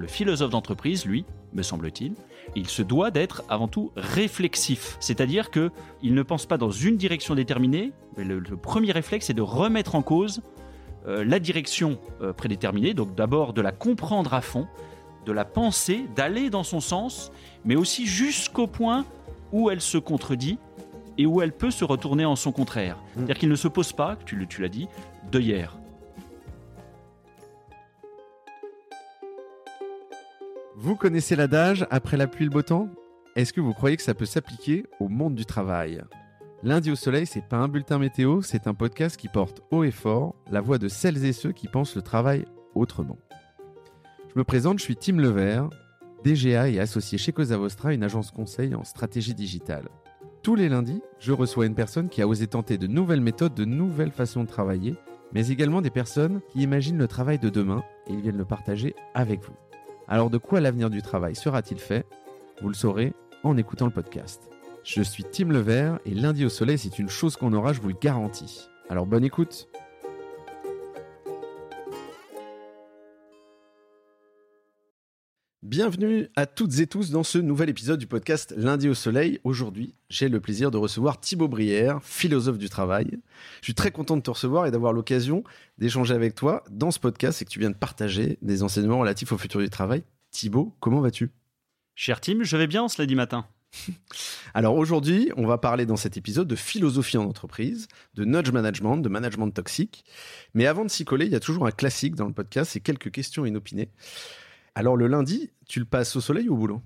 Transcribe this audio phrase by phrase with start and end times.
[0.00, 2.14] Le philosophe d'entreprise, lui, me semble-t-il,
[2.56, 4.96] il se doit d'être avant tout réflexif.
[4.98, 5.70] C'est-à-dire que
[6.02, 7.92] il ne pense pas dans une direction déterminée.
[8.16, 10.40] mais Le, premier réflexe, c'est de remettre en cause
[11.06, 12.94] euh, la direction euh, prédéterminée.
[12.94, 14.66] Donc d'abord de la comprendre à fond,
[15.26, 17.30] de la penser, d'aller dans son sens,
[17.66, 19.04] mais aussi jusqu'au point
[19.52, 20.58] où elle se contredit
[21.20, 22.96] et où elle peut se retourner en son contraire.
[23.14, 24.88] C'est-à-dire qu'il ne se pose pas, tu, l'as dit,
[25.30, 25.76] d'œillère.
[30.76, 32.88] Vous connaissez l'adage après la pluie le beau temps?
[33.36, 36.02] Est-ce que vous croyez que ça peut s'appliquer au monde du travail?
[36.62, 39.90] Lundi au soleil, c'est pas un bulletin météo, c'est un podcast qui porte haut et
[39.90, 43.18] fort la voix de celles et ceux qui pensent le travail autrement.
[44.32, 45.68] Je me présente, je suis Tim Levert,
[46.24, 49.90] DGA et associé chez Cosa Vostra, une agence conseil en stratégie digitale.
[50.42, 53.66] Tous les lundis, je reçois une personne qui a osé tenter de nouvelles méthodes, de
[53.66, 54.94] nouvelles façons de travailler,
[55.34, 58.94] mais également des personnes qui imaginent le travail de demain et ils viennent le partager
[59.12, 59.52] avec vous.
[60.08, 62.06] Alors de quoi l'avenir du travail sera-t-il fait?
[62.62, 63.12] Vous le saurez
[63.44, 64.48] en écoutant le podcast.
[64.82, 67.88] Je suis Tim Levert et lundi au soleil c'est une chose qu'on aura, je vous
[67.88, 68.70] le garantis.
[68.88, 69.68] Alors bonne écoute
[75.62, 79.40] Bienvenue à toutes et tous dans ce nouvel épisode du podcast Lundi au Soleil.
[79.44, 83.18] Aujourd'hui, j'ai le plaisir de recevoir Thibaut Brière, philosophe du travail.
[83.60, 85.44] Je suis très content de te recevoir et d'avoir l'occasion
[85.76, 89.32] d'échanger avec toi dans ce podcast et que tu viens de partager des enseignements relatifs
[89.32, 90.02] au futur du travail.
[90.30, 91.30] Thibaut, comment vas-tu?
[91.94, 93.44] Cher Tim, je vais bien ce lundi matin.
[94.54, 98.96] Alors aujourd'hui, on va parler dans cet épisode de philosophie en entreprise, de nudge management,
[98.96, 100.06] de management toxique.
[100.54, 102.80] Mais avant de s'y coller, il y a toujours un classique dans le podcast, c'est
[102.80, 103.90] quelques questions inopinées.
[104.74, 106.82] Alors le lundi, tu le passes au soleil ou au boulot?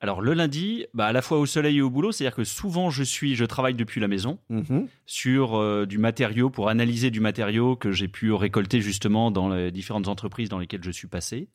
[0.00, 2.90] Alors le lundi, bah, à la fois au soleil et au boulot, c'est-à-dire que souvent
[2.90, 4.88] je suis, je travaille depuis la maison Mhm.
[5.06, 9.70] sur euh, du matériau pour analyser du matériau que j'ai pu récolter justement dans les
[9.72, 11.48] différentes entreprises dans lesquelles je suis passé.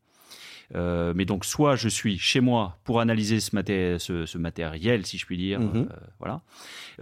[0.73, 5.05] Euh, mais donc soit je suis chez moi pour analyser ce, maté- ce, ce matériel,
[5.05, 5.87] si je puis dire, Mhm.
[5.91, 6.41] euh, voilà.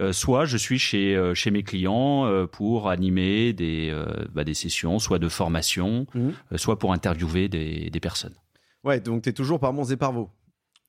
[0.00, 3.96] Euh, soit je suis chez chez mes clients pour animer des
[4.34, 6.32] bah, des sessions, soit de formation, Mhm.
[6.56, 8.34] soit pour interviewer des, des personnes.
[8.84, 10.30] Ouais, donc t'es toujours par Mons et par Vaux.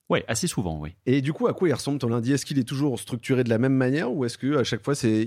[0.10, 0.94] Ouais, assez souvent, oui.
[1.06, 2.34] Et du coup, à quoi il ressemble ton lundi?
[2.34, 4.94] Est-ce qu'il est toujours structuré de la même manière ou est-ce que à chaque fois,
[4.94, 5.26] c'est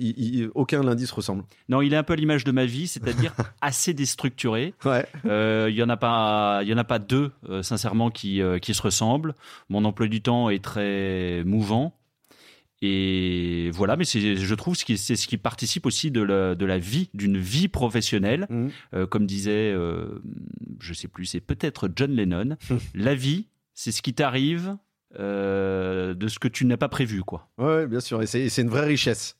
[0.54, 1.44] aucun lundi se ressemble?
[1.70, 3.32] Non, il est un peu à l'image de ma vie, c'est-à-dire
[3.62, 4.74] assez déstructuré.
[4.84, 5.06] Ouais.
[5.24, 8.42] Euh, Il y en a pas, il y en a pas deux, euh, sincèrement, qui
[8.42, 9.34] euh, qui se ressemblent.
[9.70, 11.94] Mon emploi du temps est très mouvant.
[12.86, 16.78] Et voilà, mais je trouve, qui, c'est ce qui participe aussi de la, de la
[16.78, 18.46] vie, d'une vie professionnelle.
[18.50, 18.70] Mhm.
[18.94, 20.20] Euh, comme disait, euh,
[20.80, 22.56] je sais plus, c'est peut-être John Lennon.
[22.94, 24.76] la vie, c'est ce qui t'arrive
[25.18, 27.48] euh, de ce que tu n'as pas prévu, quoi.
[27.56, 28.20] Ouais, bien sûr.
[28.22, 29.36] Et c'est une vraie richesse.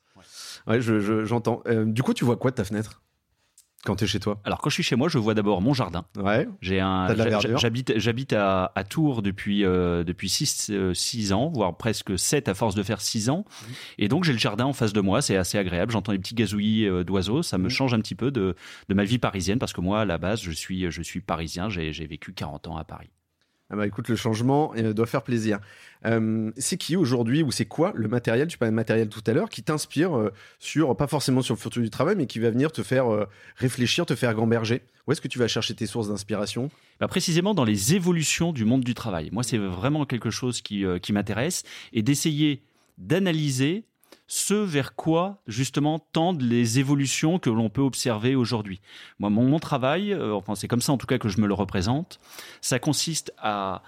[0.66, 1.62] Ouais, je- je- j'entends.
[1.66, 3.02] Euh, du coup, tu vois quoi de ta fenêtre?
[3.84, 4.40] Quand t'es chez toi?
[4.44, 6.04] Alors, quand je suis chez moi, je vois d'abord mon jardin.
[6.16, 6.48] Ouais.
[6.60, 7.14] J'ai un,
[7.56, 12.48] j'habite, j'habite à, à Tours depuis euh, depuis six euh, six ans, voire presque sept
[12.48, 13.44] à force de faire six ans.
[13.46, 13.72] Mmh.
[13.98, 15.92] Et donc j'ai le jardin en face de moi, c'est assez agréable.
[15.92, 17.70] J'entends les petits gazouillis euh, d'oiseaux, ça me Mhm.
[17.70, 18.54] change un petit peu de
[18.88, 21.68] de ma vie parisienne parce que moi à la base je suis je suis parisien,
[21.68, 23.10] j'ai j'ai vécu 40 ans à Paris.
[23.70, 25.58] Ah bah écoute, le changement euh, doit faire plaisir.
[26.04, 29.32] Euh, c'est qui aujourd'hui ou c'est quoi le matériel, tu parlais de matériel tout à
[29.32, 32.50] l'heure, qui t'inspire euh, sur, pas forcément sur le futur du travail, mais qui va
[32.50, 33.06] venir te faire
[33.56, 34.82] réfléchir, te faire gamberger?
[35.06, 36.70] Où est-ce que tu vas chercher tes sources d'inspiration?
[37.00, 39.30] Bah, précisément dans les évolutions du monde du travail.
[39.32, 42.62] Moi, c'est vraiment quelque chose qui, qui m'intéresse et d'essayer
[42.98, 43.84] d'analyser
[44.36, 48.80] ce vers quoi justement tendent les évolutions que l'on peut observer aujourd'hui.
[49.20, 51.46] Moi, mon, mon travail, euh, enfin c'est comme ça en tout cas que je me
[51.46, 52.18] le représente,
[52.60, 53.82] ça consiste à,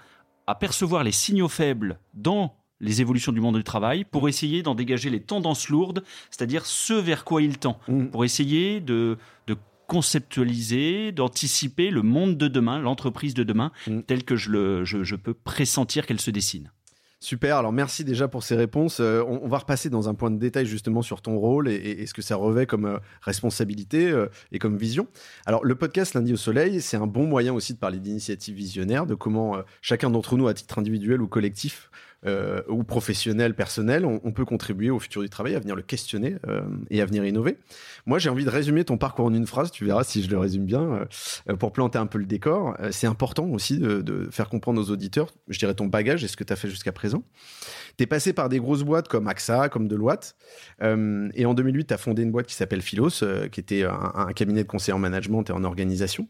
[0.47, 4.73] à percevoir les signaux faibles dans les évolutions du monde du travail pour essayer d'en
[4.73, 8.05] dégager les tendances lourdes, c'est-à-dire ce vers quoi il tend Mm.
[8.05, 9.57] pour essayer de, de
[9.87, 14.01] conceptualiser, d'anticiper le monde de demain, l'entreprise de demain, Mm.
[14.01, 16.71] tel que je, le, je, je peux pressentir qu'elle se dessine.
[17.19, 18.99] Super, alors merci déjà pour ces réponses.
[18.99, 22.13] Euh, on, va repasser dans un point de détail justement sur ton rôle et, ce
[22.13, 25.07] que ça revêt comme euh, responsabilité euh, et comme vision.
[25.47, 29.07] Alors le podcast Lundi au Soleil, c'est un bon moyen aussi de parler d'initiatives visionnaires,
[29.07, 31.89] de comment chacun d'entre nous, à titre individuel ou collectif,
[32.25, 36.35] euh, ou professionnel, personnel, on, peut contribuer au futur du travail, à venir le questionner
[36.47, 37.57] euh, et à venir innover.
[38.05, 40.37] Moi j'ai envie de résumer ton parcours en une phrase, tu verras si je le
[40.37, 41.07] résume bien,
[41.49, 42.75] euh, pour planter un peu le décor.
[42.79, 46.35] Euh, c'est important aussi de, faire comprendre aux auditeurs, je dirais ton bagage et ce
[46.35, 47.23] que tu as fait jusqu'à présent.
[47.97, 50.35] T'es passé par des grosses boîtes comme AXA, comme Deloitte,
[50.81, 54.67] et en 2008, t'as fondé une boîte qui s'appelle Philos, qui était un cabinet de
[54.67, 56.27] conseil en management et en organisation.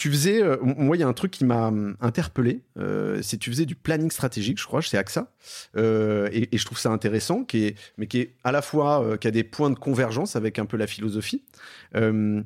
[0.00, 3.36] Tu faisais, euh, moi, il y a un truc qui m'a hum, interpellé, euh, c'est
[3.36, 5.30] tu faisais du planning stratégique, je crois, chez AXA,
[5.76, 9.04] euh, et, et je trouve ça intéressant, qui est, mais qui est à la fois,
[9.04, 11.44] euh, qui a des points de convergence avec un peu la philosophie.
[11.96, 12.42] Euh,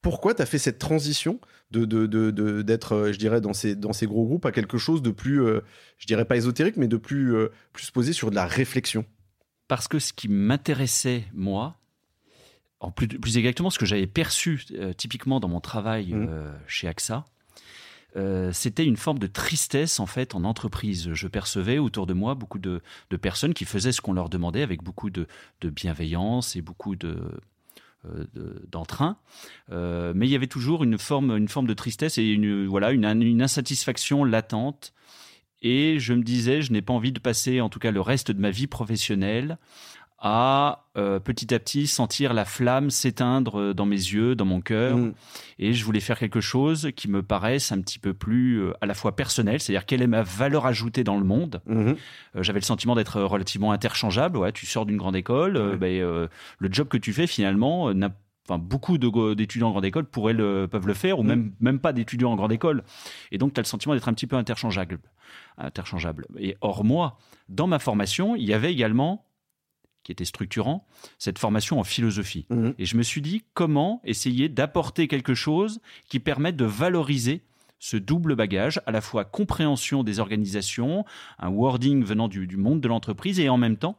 [0.00, 1.40] pourquoi tu as fait cette transition
[1.72, 4.78] de, de, de, d'être, euh, je dirais, dans ces, dans ces gros groupes à quelque
[4.78, 5.44] chose de plus,
[5.98, 7.34] je dirais pas ésotérique, mais de plus,
[7.72, 9.04] plus posé sur de la réflexion?
[9.66, 11.80] Parce que ce qui m'intéressait, moi,
[12.82, 16.26] en plus, plus exactement ce que j'avais perçu euh, typiquement dans mon travail Mhm.
[16.28, 17.24] euh, chez AXA,
[18.16, 21.12] euh, c'était une forme de tristesse en fait en entreprise.
[21.14, 24.62] Je percevais autour de moi beaucoup de, de personnes qui faisaient ce qu'on leur demandait
[24.62, 25.26] avec beaucoup de,
[25.62, 27.16] de bienveillance et beaucoup de
[28.34, 29.16] de- d'entrain,
[29.70, 32.90] Euh, mais il y avait toujours une forme, une forme de tristesse et une, voilà,
[32.90, 34.92] une, une insatisfaction latente.
[35.62, 38.32] Et je me disais, je n'ai pas envie de passer, en tout cas le reste
[38.32, 39.56] de ma vie professionnelle,
[40.24, 44.96] à euh, petit à petit sentir la flamme s'éteindre dans mes yeux, dans mon cœur.
[44.96, 45.14] Mm.
[45.58, 48.86] Et je voulais faire quelque chose qui me paraisse un petit peu plus euh, à
[48.86, 51.60] la fois personnel, c'est-à-dire quelle est ma valeur ajoutée dans le monde.
[51.66, 51.96] Mhm.
[52.36, 54.38] Euh, J'avais le sentiment d'être relativement interchangeable.
[54.38, 56.28] Ouais, tu sors d'une grande école, euh, ben, euh,
[56.58, 58.14] le job que tu fais finalement, euh, n'a-
[58.48, 61.26] enfin, beaucoup d'étudiants en grande école pourraient le, peuvent le faire, ou Mm.
[61.26, 62.84] même, même pas d'étudiants en grande école.
[63.32, 65.00] Et donc, tu as le sentiment d'être un petit peu interchangeable.
[65.58, 66.26] interchangeable.
[66.38, 69.24] Et hors moi, dans ma formation, il y avait également,
[70.02, 70.86] qui était structurant,
[71.18, 72.46] cette formation en philosophie.
[72.50, 72.74] Mhm.
[72.78, 77.42] Et je me suis dit, comment essayer d'apporter quelque chose qui permette de valoriser
[77.78, 81.04] ce double bagage, à la fois compréhension des organisations,
[81.40, 83.98] un wording venant du, du monde de l'entreprise et en même temps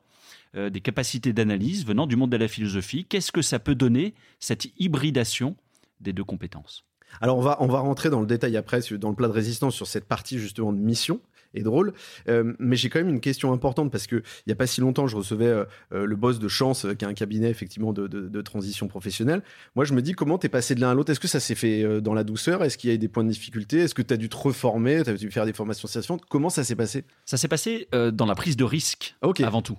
[0.56, 3.06] euh, des capacités d'analyse venant du monde de la philosophie.
[3.06, 5.58] Qu'est-ce que ça peut donner, cette hybridation
[6.00, 6.86] des deux compétences?
[7.22, 9.76] Alors on va, on va rentrer dans le détail après, dans le plat de résistance,
[9.76, 11.20] sur cette partie justement de mission
[11.54, 11.94] et de rôle.
[12.30, 14.82] Euh, mais j'ai quand même une question importante parce que il y a pas si
[14.82, 18.08] longtemps, je recevais euh, euh, le boss de Chance, qui a un cabinet effectivement de,
[18.08, 19.42] de- de transition professionnelle.
[19.76, 21.12] Moi, je me dis comment t'es passé de l'un à l'autre?
[21.12, 22.64] Est-ce que ça s'est fait dans la douceur?
[22.64, 23.80] Est-ce qu'il y a eu des points de difficulté?
[23.80, 25.04] Est-ce que tu as dû te reformer?
[25.04, 27.04] Tu as dû faire des formations satisfaisantes Comment ça s'est passé?
[27.26, 29.42] Ça s'est passé dans la prise de risque Ok.
[29.42, 29.78] avant tout.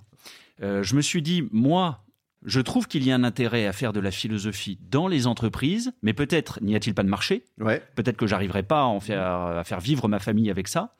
[0.60, 2.00] Je me suis dit, moi,
[2.44, 5.92] je trouve qu'il y a un intérêt à faire de la philosophie dans les entreprises,
[6.02, 7.44] mais peut-être n'y a-t-il pas de marché?
[7.58, 7.82] Ouais.
[7.96, 10.94] Peut-être que j'arriverai pas à, en faire, à faire vivre ma famille avec ça.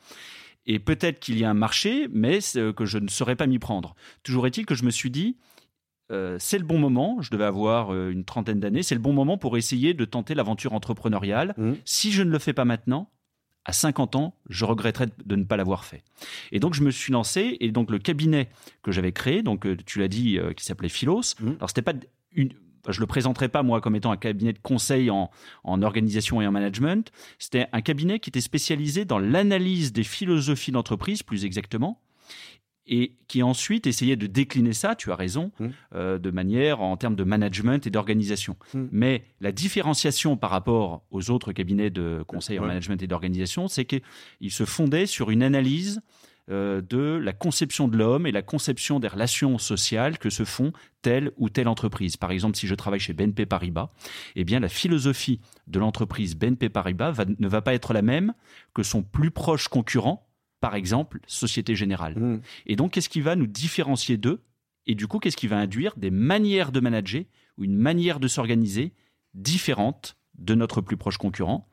[0.66, 3.58] Et peut-être qu'il y a un marché, mais c'est que je ne saurais pas m'y
[3.58, 3.94] prendre.
[4.22, 5.36] Toujours est-il que je me suis dit,
[6.10, 9.12] euh, c'est le bon moment, je devais avoir euh, une trentaine d'années, c'est le bon
[9.12, 11.54] moment pour essayer de tenter l'aventure entrepreneuriale.
[11.56, 11.76] Mhm.
[11.84, 13.10] Si je ne le fais pas maintenant,
[13.66, 16.02] à 50 ans, je regretterais de ne pas l'avoir fait.
[16.52, 18.50] Et donc je me suis lancé, et donc le cabinet
[18.82, 21.56] que j'avais créé, donc euh, tu l'as dit, euh, qui s'appelait Philos, Mhm.
[21.56, 21.94] alors c'était pas
[22.32, 22.50] une...
[22.88, 25.30] Je le présenterai pas moi comme étant un cabinet de conseil en,
[25.64, 27.10] en organisation et en management.
[27.38, 32.00] C'était un cabinet qui était spécialisé dans l'analyse des philosophies d'entreprise, plus exactement,
[32.86, 35.66] et qui ensuite essayait de décliner ça, tu as raison, Mm.
[35.94, 38.56] euh, de manière en termes de management et d'organisation.
[38.74, 38.84] Mm.
[38.92, 43.86] Mais la différenciation par rapport aux autres cabinets de conseil en management et d'organisation, c'est
[43.86, 44.02] qu'il
[44.50, 46.02] se fondait sur une analyse
[46.50, 50.72] euh, de la conception de l'homme et la conception des relations sociales que se font
[51.02, 52.16] telle ou telle entreprise.
[52.16, 53.90] Par exemple, si je travaille chez BNP Paribas,
[54.36, 58.34] eh bien la philosophie de l'entreprise BNP Paribas va- ne va pas être la même
[58.74, 60.26] que son plus proche concurrent,
[60.60, 62.14] par exemple Société Générale.
[62.18, 62.40] Mhm.
[62.66, 64.42] Et donc, qu'est-ce qui va nous différencier d'eux
[64.86, 67.22] Et du coup, qu'est-ce qui va induire des manières de manager
[67.56, 68.92] ou une manière de s'organiser
[69.34, 71.68] différente de notre plus proche concurrent,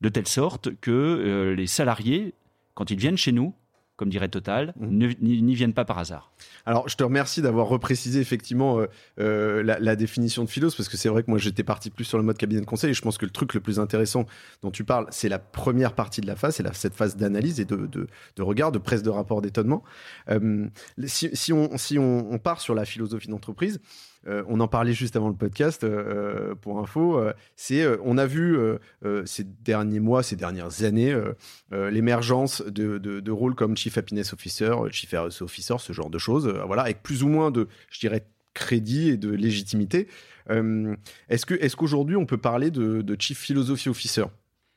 [0.00, 2.34] de telle sorte que euh, les salariés,
[2.74, 3.54] quand ils viennent chez nous,
[4.00, 5.14] comme dirait Total, Mhm.
[5.20, 6.32] n'y viennent pas par hasard.
[6.64, 8.86] Alors, je te remercie d'avoir reprécisé effectivement euh,
[9.20, 12.04] euh, la, la définition de philos, parce que c'est vrai que moi j'étais parti plus
[12.04, 14.24] sur le mode cabinet de conseil, et je pense que le truc le plus intéressant
[14.62, 17.66] dont tu parles, c'est la première partie de la phase, c'est cette phase d'analyse et
[17.66, 19.82] de, de, de regard, de presse de rapport, d'étonnement.
[20.30, 20.66] Euh,
[21.04, 23.80] si, si on, si on, on part sur la philosophie d'entreprise,
[24.26, 27.18] euh, on en parlait juste avant le podcast euh, pour info.
[27.18, 31.32] euh, c'est, euh, on a vu euh, euh, ces derniers mois, ces dernières années, euh,
[31.72, 35.92] euh, l'émergence de, de, de rôles comme Chief Happiness Officer, euh, Chief RSE Officer, ce
[35.92, 39.30] genre de choses, euh, voilà, avec plus ou moins de, je dirais, crédit et de
[39.30, 40.08] légitimité.
[40.50, 40.94] Euh,
[41.28, 44.24] est-ce que, est-ce qu'aujourd'hui on peut parler de, de Chief Philosophy Officer?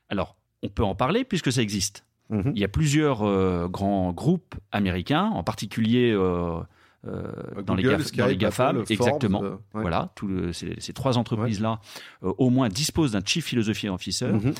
[0.09, 2.05] Alors, on peut en parler puisque ça existe.
[2.29, 2.53] Mhm.
[2.55, 6.59] Il y a plusieurs euh, grands groupes américains, en particulier euh,
[7.05, 9.39] euh, dans, les Google, GAF- Skype, dans les GAFAM, Apple, exactement.
[9.39, 9.81] Forbes, euh, ouais.
[9.81, 11.79] Voilà, tout le- ces, ces trois entreprises-là,
[12.23, 14.27] euh, au moins, disposent d'un Chief Philosophy Officer.
[14.31, 14.53] Mhm.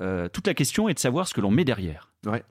[0.00, 2.12] Euh, toute la question est de savoir ce que l'on met derrière.
[2.26, 2.42] Ouais.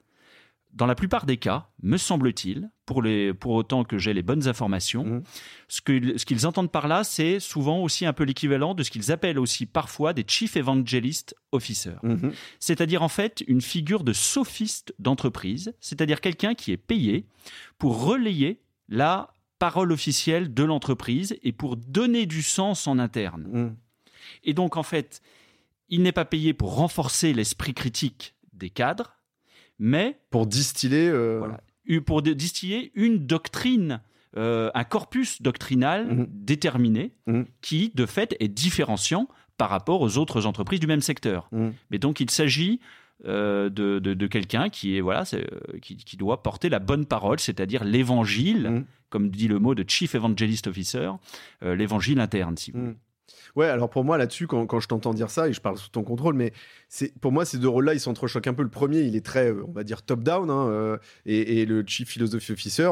[0.73, 4.47] Dans la plupart des cas, me semble-t-il, pour, les, pour autant que j'ai les bonnes
[4.47, 5.23] informations, Mhm.
[5.69, 8.91] ce que- ce qu'ils entendent par là, c'est souvent aussi un peu l'équivalent de ce
[8.91, 11.97] qu'ils appellent aussi parfois des Chief Evangelist Officers.
[12.03, 12.31] Mhm.
[12.59, 17.25] C'est-à-dire en fait une figure de sophiste d'entreprise, c'est-à-dire quelqu'un qui est payé
[17.79, 23.47] pour relayer la parole officielle de l'entreprise et pour donner du sens en interne.
[23.51, 23.75] Mhm.
[24.43, 25.21] Et donc, en fait,
[25.89, 29.13] il n'est pas payé pour renforcer l'esprit critique des cadres,
[29.79, 31.07] mais Pour distiller.
[31.09, 31.61] euh, Voilà.
[32.05, 34.01] pour distiller une doctrine,
[34.35, 36.27] euh, un corpus doctrinal Mhm.
[36.29, 37.45] déterminé, Mhm.
[37.61, 41.49] qui, de fait, est différenciant par rapport aux autres entreprises du même secteur.
[41.89, 42.79] Mais donc, il s'agit
[43.25, 45.23] euh, de, de- de quelqu'un qui, est, voilà,
[45.81, 48.85] qui, qui doit porter la bonne parole, c'est-à-dire l'évangile.
[49.09, 51.11] Comme dit le mot de Chief Evangelist Officer,
[51.63, 52.91] euh, l'évangile interne, si vous voulez.
[52.91, 52.97] Mm.
[53.57, 56.03] Ouais, alors pour moi là-dessus, quand, je t'entends dire ça, et je parle sous ton
[56.03, 56.53] contrôle, mais
[57.19, 58.63] pour moi ces deux rôles-là, ils s'entrechoquent un peu.
[58.63, 62.09] Le premier, il est très, euh, on va dire, top-down, hein, euh, et, le chief
[62.09, 62.89] philosophy officer,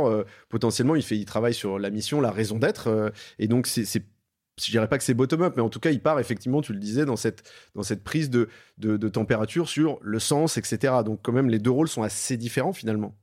[0.49, 4.71] potentiellement, il fait, il travaille sur la mission, la raison d'être, et donc c'est, je
[4.71, 7.05] dirais pas que c'est bottom-up, mais en tout cas, il part effectivement, tu le disais,
[7.05, 7.43] dans cette,
[8.03, 10.95] prise de température sur le sens, etc.
[11.05, 13.15] Donc quand même, les deux rôles sont assez différents finalement.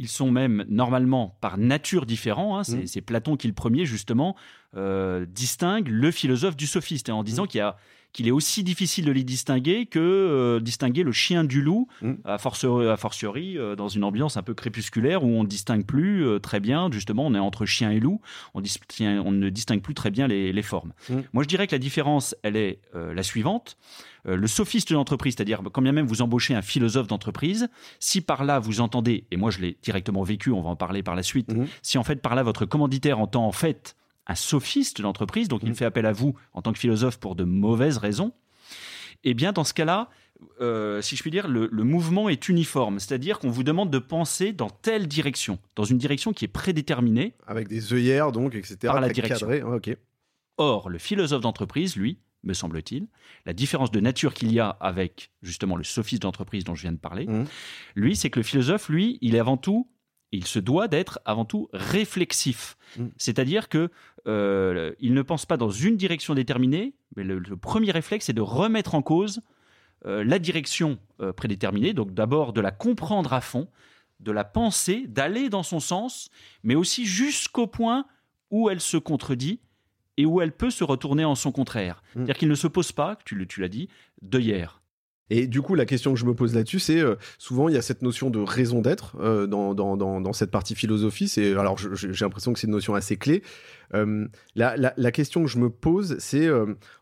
[0.00, 2.56] Ils sont même normalement par nature différents.
[2.58, 2.64] hein.
[2.64, 2.86] C'est Mm.
[2.86, 4.34] c'est Platon qui, le premier, justement,
[4.76, 7.48] euh, distingue le philosophe du sophiste, hein, en disant Mm.
[7.48, 7.76] qu'il y a-
[8.12, 12.14] qu'il est aussi difficile de les distinguer que euh, distinguer le chien du loup, Mm.
[12.24, 16.38] a, fortiori, euh, dans une ambiance un peu crépusculaire où on ne distingue plus euh,
[16.38, 18.20] très bien, justement, on est entre chien et loup,
[18.54, 20.92] on, ne distingue plus très bien les, les formes.
[21.08, 21.20] Mm.
[21.32, 23.76] Moi, je dirais que la différence, elle est la suivante.
[24.24, 27.68] Le sophiste de l'entreprise, c'est-à-dire quand bien même vous embauchez un philosophe d'entreprise,
[28.00, 31.02] si par là vous entendez, et moi je l'ai directement vécu, on va en parler
[31.02, 31.66] par la suite, Mhm.
[31.82, 33.96] si en fait par là votre commanditaire entend en fait
[34.30, 35.74] un sophiste de l'entreprise, donc il Mhm.
[35.74, 38.32] fait appel à vous en tant que philosophe pour de mauvaises raisons,
[39.24, 40.08] eh bien dans ce cas-là,
[40.60, 43.98] euh, si je puis dire, le, le mouvement est uniforme, c'est-à-dire qu'on vous demande de
[43.98, 47.34] penser dans telle direction, dans une direction qui est prédéterminée.
[47.46, 48.76] Avec des œillères, donc, etc.
[48.82, 49.48] Par la direction.
[49.50, 49.78] Ah.
[50.56, 53.06] Or, le philosophe d'entreprise, lui, me semble-t-il,
[53.44, 56.92] la différence de nature qu'il y a avec justement le sophiste d'entreprise dont je viens
[56.92, 57.44] de parler, Mhm.
[57.96, 59.88] lui, c'est que le philosophe, lui, il est avant tout,
[60.32, 62.76] il se doit d'être avant tout réflexif.
[62.96, 63.10] Mhm.
[63.16, 63.90] C'est-à-dire que
[64.26, 68.32] euh, il ne pense pas dans une direction déterminée, mais le, le premier réflexe, c'est
[68.32, 69.40] de remettre en cause
[70.06, 73.68] euh, la direction euh, prédéterminée, donc d'abord de la comprendre à fond,
[74.20, 76.30] de la penser, d'aller dans son sens,
[76.62, 78.06] mais aussi jusqu'au point
[78.50, 79.60] où elle se contredit
[80.16, 82.02] et où elle peut se retourner en son contraire.
[82.02, 82.12] Mm.
[82.14, 83.88] C'est-à-dire qu'il ne se pose pas, tu, tu l'as dit,
[84.22, 84.79] d'œillère.
[85.30, 87.78] Et du coup, la question que je me pose là-dessus, c'est euh, souvent il y
[87.78, 91.28] a cette notion de raison d'être euh, dans, dans, dans, cette partie philosophie.
[91.28, 93.42] C'est alors j'ai l'impression que c'est une notion assez clé.
[93.94, 96.48] Euh, la, la, la question que je me pose, c'est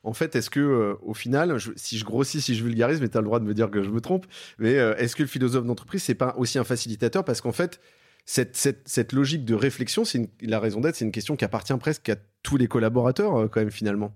[0.05, 3.21] en fait, est-ce que au final, si je grossis, si je vulgarise, mais tu as
[3.21, 4.27] le droit de me dire que je me trompe,
[4.59, 7.25] mais est-ce que le philosophe d'entreprise, c'est pas aussi un facilitateur?
[7.25, 7.81] Parce qu'en fait,
[8.27, 11.77] cette, cette, cette logique de réflexion, c'est la raison d'être, c'est une question qui appartient
[11.79, 14.15] presque à tous les collaborateurs quand même finalement.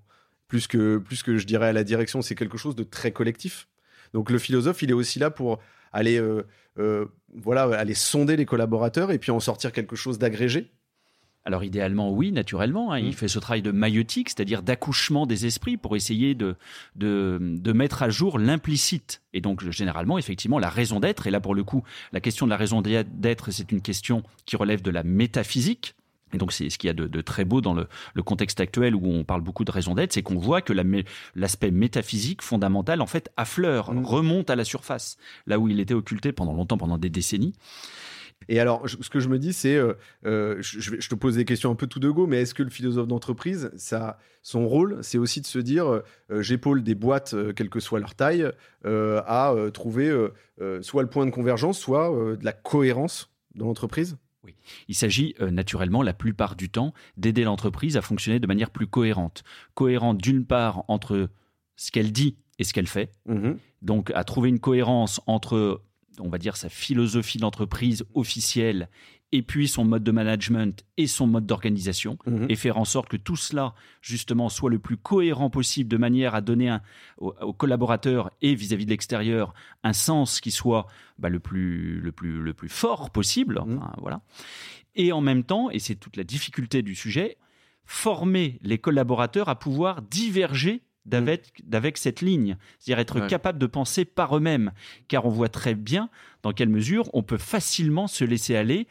[0.49, 3.69] Plus que, plus que je dirais à la direction, c'est quelque chose de très collectif.
[4.13, 5.59] Donc le philosophe, il est aussi là pour
[5.93, 6.47] aller, euh,
[6.79, 10.71] euh, voilà, aller sonder les collaborateurs et puis en sortir quelque chose d'agrégé.
[11.45, 12.93] Alors idéalement, oui, naturellement.
[12.93, 13.07] hein, Mm.
[13.07, 16.55] Il fait ce travail de maïotique, c'est-à-dire d'accouchement des esprits pour essayer de,
[16.95, 19.23] de, de mettre à jour l'implicite.
[19.33, 22.51] Et donc généralement, effectivement, la raison d'être, et là pour le coup, la question de
[22.51, 25.95] la raison d'être, c'est une question qui relève de la métaphysique.
[26.33, 28.61] Et donc c'est ce qu'il y a de, de très beau dans le, le contexte
[28.61, 30.83] actuel où on parle beaucoup de raison d'être, c'est qu'on voit que la
[31.35, 34.05] l'aspect métaphysique fondamental, en fait, affleure, Mm.
[34.05, 37.55] remonte à la surface, là où il était occulté pendant longtemps, pendant des décennies.
[38.49, 39.95] Et alors, je- ce que je me dis, c'est, euh,
[40.27, 42.71] euh, je, te pose des questions un peu tout de go, mais est-ce que le
[42.71, 46.03] philosophe d'entreprise, ça, son rôle, c'est aussi de se dire, euh,
[46.43, 48.51] j'épaule des boîtes, quelle que soit leur taille,
[48.85, 50.13] à trouver
[50.81, 54.17] soit le point de convergence, soit de la cohérence dans l'entreprise?
[54.89, 58.87] Il s'agit euh, naturellement, la plupart du temps, d'aider l'entreprise à fonctionner de manière plus
[58.87, 59.45] cohérente.
[59.75, 61.29] Cohérente d'une part entre
[61.77, 63.59] ce qu'elle dit et ce qu'elle fait, Mhm.
[63.83, 65.83] donc à trouver une cohérence entre,
[66.19, 68.89] on va dire, sa philosophie d'entreprise officielle
[69.33, 72.47] et puis son mode de management et son mode d'organisation, Mhm.
[72.51, 76.35] et faire en sorte que tout cela, justement, soit le plus cohérent possible, de manière
[76.35, 76.83] à donner un-
[77.19, 80.87] aux, aux collaborateurs et vis-à-vis de l'extérieur un sens qui soit
[81.19, 83.61] bah, le, plus, le, plus, le plus fort possible.
[83.67, 83.79] Mhm.
[83.79, 84.21] Enfin, voilà.
[84.95, 87.39] Et en même temps, et c'est toute la difficulté du sujet,
[87.87, 93.27] former les collaborateurs à pouvoir diverger d'avec, d'avec cette ligne, c'est-à-dire être Ouais.
[93.27, 94.71] capable de penser par eux-mêmes,
[95.09, 96.09] car on voit très bien
[96.43, 98.87] dans quelle mesure on peut facilement se laisser aller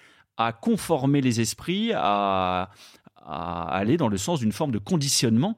[0.45, 2.69] à conformer les esprits, à,
[3.15, 5.57] aller dans le sens d'une forme de conditionnement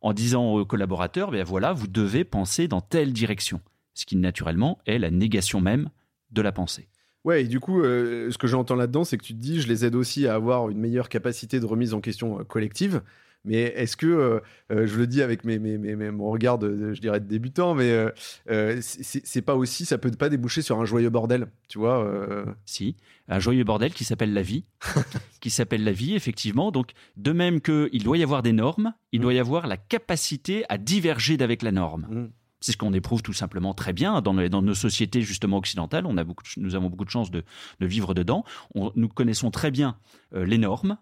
[0.00, 3.60] en disant aux collaborateurs, ben voilà, vous devez penser dans telle direction,
[3.94, 5.90] ce qui naturellement est la négation même
[6.30, 6.88] de la pensée.
[7.24, 9.68] Ouais, et du coup, euh, ce que j'entends là-dedans, c'est que tu te dis, je
[9.68, 13.02] les aide aussi à avoir une meilleure capacité de remise en question euh, collective.
[13.44, 14.40] Mais est-ce que, euh,
[14.72, 17.20] euh, je le dis avec mes, mes, mes- mes- mon regard de, de- je dirais,
[17.20, 18.10] de débutant, mais euh,
[18.50, 22.44] euh, c'est pas aussi, ça peut pas déboucher sur un joyeux bordel, tu vois euh,
[22.66, 22.96] Si,
[23.28, 24.64] un joyeux bordel qui s'appelle la vie,
[25.40, 26.70] qui s'appelle la vie, effectivement.
[26.72, 29.22] Donc, de même qu'il doit y avoir des normes, il Mm.
[29.22, 32.06] doit y avoir la capacité à diverger d'avec la norme.
[32.10, 32.30] Mm.
[32.60, 36.06] C'est ce qu'on éprouve tout simplement très bien dans, nos- dans nos sociétés justement occidentales.
[36.06, 37.44] On a beaucoup, nous avons beaucoup de chance de,
[37.78, 38.44] de vivre dedans.
[38.74, 39.96] On- nous connaissons très bien
[40.34, 40.98] euh, les normes,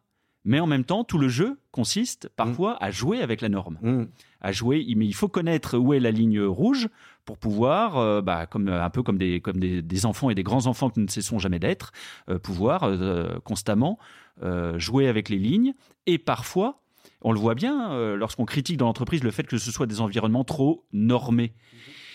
[0.47, 4.05] mais en même temps, tout le jeu consiste parfois à jouer avec la norme Mm.
[4.41, 6.89] à jouer, mais il faut connaître où est la ligne rouge
[7.27, 10.45] pour pouvoir, euh, bah, comme, un peu comme, des, comme des, des enfants et des
[10.45, 11.91] grands-enfants que nous ne cessons jamais d'être,
[12.31, 13.99] euh, pouvoir euh, constamment
[14.43, 15.73] euh, jouer avec les lignes.
[16.07, 16.81] Et parfois,
[17.23, 20.01] on le voit bien, euh, lorsqu'on critique dans l'entreprise le fait que ce soit des
[20.01, 21.53] environnements trop normés.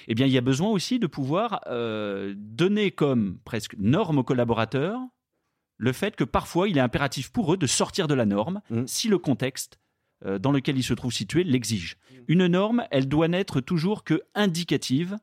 [0.08, 4.24] Eh bien, il y a besoin aussi de pouvoir euh, donner comme presque norme aux
[4.24, 5.00] collaborateurs
[5.82, 8.88] le fait que parfois il est impératif pour eux de sortir de la norme Mhm.
[8.88, 9.80] si le contexte
[10.24, 11.98] euh, dans lequel ils se trouvent situés l'exige.
[12.28, 15.18] Une norme, elle doit n'être toujours que indicative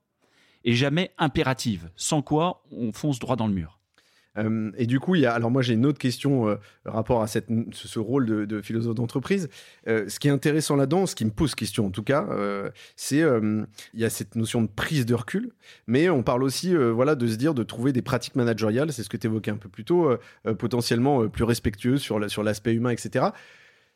[0.64, 3.77] et jamais impérative, sans quoi on fonce droit dans le mur.
[4.38, 8.46] Euh, et du coup, alors moi j'ai une autre question euh, rapport à ce, rôle
[8.46, 9.48] de, philosophe d'entreprise.
[9.88, 12.70] Euh, ce qui est intéressant là-dedans, ce qui me pose question en tout cas, euh,
[12.96, 15.52] c'est il y a cette notion de prise de recul,
[15.86, 19.08] mais on parle aussi voilà de se dire de trouver des pratiques managériales, c'est ce
[19.08, 20.10] que tu évoquais un peu plus tôt,
[20.58, 23.26] potentiellement plus respectueuses sur la- sur l'aspect humain, etc.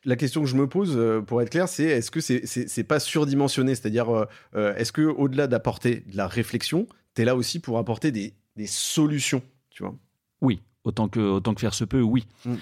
[0.04, 2.84] La question que je me pose, pour être clair, c'est est-ce que c'est c'est c'est
[2.84, 3.74] pas surdimensionné?
[3.74, 8.34] C'est-à-dire, est-ce que au-delà d'apporter de la réflexion, tu es là aussi pour apporter des,
[8.56, 9.94] des solutions, tu vois?
[10.42, 12.26] Oui, autant que, autant que faire se peut, oui.
[12.44, 12.54] Mm.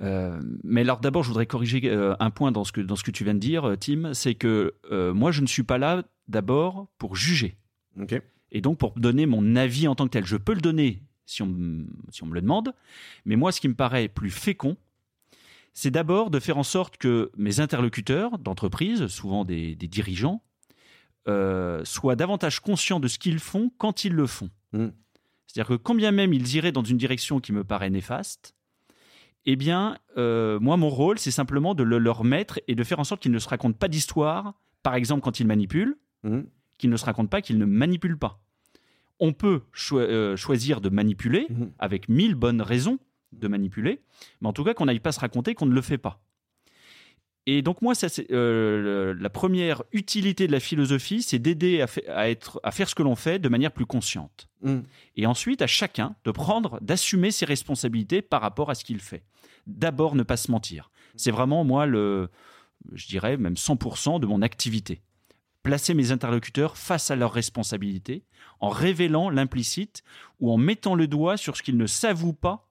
[0.00, 3.04] Euh, mais alors d'abord, je voudrais corriger euh, un point dans ce, que, dans ce
[3.04, 5.78] que tu viens de dire, euh, Tim, c'est que euh, moi, je ne suis pas
[5.78, 7.56] là d'abord pour juger.
[8.50, 10.24] Et donc pour donner mon avis en tant que tel.
[10.24, 12.72] Je peux le donner si on, me- si on me le demande,
[13.24, 14.76] mais moi, ce qui me paraît plus fécond,
[15.72, 20.42] c'est d'abord de faire en sorte que mes interlocuteurs d'entreprise, souvent des, des dirigeants,
[21.84, 24.50] soient davantage conscients de ce qu'ils font quand ils le font.
[24.72, 24.88] Mm.
[25.46, 28.54] C'est-à-dire que quand bien même ils iraient dans une direction qui me paraît néfaste,
[29.46, 32.98] eh bien, euh, moi, mon rôle, c'est simplement de le leur mettre et de faire
[32.98, 36.46] en sorte qu'ils ne se racontent pas d'histoire, par exemple quand ils manipulent, Mhm.
[36.78, 38.40] qu'ils ne se racontent pas qu'ils ne manipulent pas.
[39.20, 39.60] On peut
[39.92, 41.72] euh, choisir de manipuler Mhm.
[41.78, 42.98] avec mille bonnes raisons
[43.32, 44.00] de manipuler,
[44.40, 46.23] mais en tout cas qu'on n'aille pas se raconter qu'on ne le fait pas.
[47.46, 51.86] Et donc moi, ça, c'est, euh, la première utilité de la philosophie, c'est d'aider à,
[51.86, 54.48] fa- à être, à faire ce que l'on fait de manière plus consciente.
[54.62, 54.82] Mhm.
[55.16, 59.22] Et ensuite, à chacun de prendre, d'assumer ses responsabilités par rapport à ce qu'il fait.
[59.66, 60.90] D'abord, ne pas se mentir.
[61.16, 62.30] C'est vraiment, moi, le,
[62.92, 65.02] je dirais même 100% de mon activité.
[65.62, 68.24] Placer mes interlocuteurs face à leurs responsabilités,
[68.60, 70.02] en révélant l'implicite
[70.40, 72.70] ou en mettant le doigt sur ce qu'ils ne s'avouent pas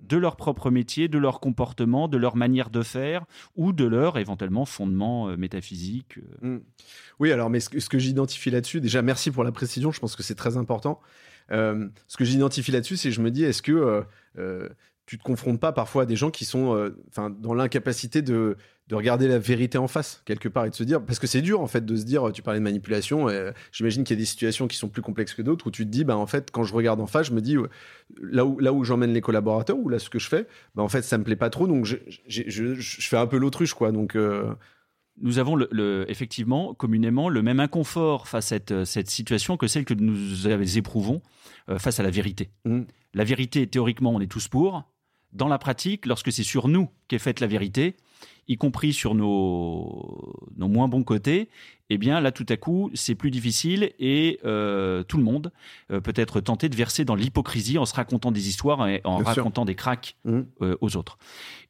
[0.00, 3.24] de leur propre métier, de leur comportement, de leur manière de faire
[3.56, 6.18] ou de leur éventuellement fondement euh, métaphysique.
[6.42, 6.56] euh.
[6.56, 6.60] Mm.
[7.18, 10.22] Oui, alors, mais ce que, j'identifie là-dessus, déjà, merci pour la précision, je pense que
[10.22, 11.00] c'est très important.
[11.50, 14.04] Euh, ce que j'identifie là-dessus, c'est je me dis, est-ce que
[15.06, 16.90] tu te confrontes pas parfois à des gens qui sont euh,
[17.38, 18.56] dans l'incapacité de,
[18.88, 21.42] de regarder la vérité en face, quelque part, et de se dire, parce que c'est
[21.42, 24.20] dur, en fait, de se dire, tu parlais de manipulation, euh, j'imagine qu'il y a
[24.20, 26.50] des situations qui sont plus complexes que d'autres, où tu te dis, bah, en fait,
[26.50, 27.68] quand je regarde en face, je me dis, euh,
[28.20, 30.88] là où, là où j'emmène les collaborateurs, ou là, ce que je fais, bah, en
[30.88, 33.74] fait, ça me plaît pas trop, donc je, je, je- je fais un peu l'autruche,
[33.74, 34.16] quoi, donc...
[34.16, 34.52] euh,
[35.22, 39.56] nous avons le, le- effectivement communément le même inconfort face à cette, euh, cette situation
[39.56, 41.22] que celle que nous éprouvons
[41.70, 42.50] euh, face à la vérité.
[42.66, 42.82] Mm.
[43.14, 44.84] La vérité, théoriquement, on est tous pour.
[45.36, 47.96] Dans la pratique, lorsque c'est sur nous qu'est faite la vérité,
[48.48, 51.48] y compris sur nos, nos moins bons côtés,
[51.90, 55.52] eh bien là, tout à coup, c'est plus difficile et euh, tout le monde
[55.90, 59.16] euh, peut être tenté de verser dans l'hypocrisie en se racontant des histoires et en
[59.20, 59.42] Bien sûr.
[59.42, 60.40] racontant des cracks Mm.
[60.62, 61.18] euh, aux autres.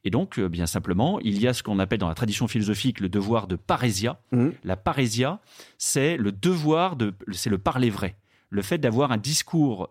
[0.03, 3.09] Et donc, bien simplement, il y a ce qu'on appelle dans la tradition philosophique le
[3.09, 4.19] devoir de parésia.
[4.31, 4.49] Mm.
[4.63, 5.39] La parésia,
[5.77, 8.17] c'est le devoir de, c'est le parler vrai,
[8.49, 9.89] le fait d'avoir un discours,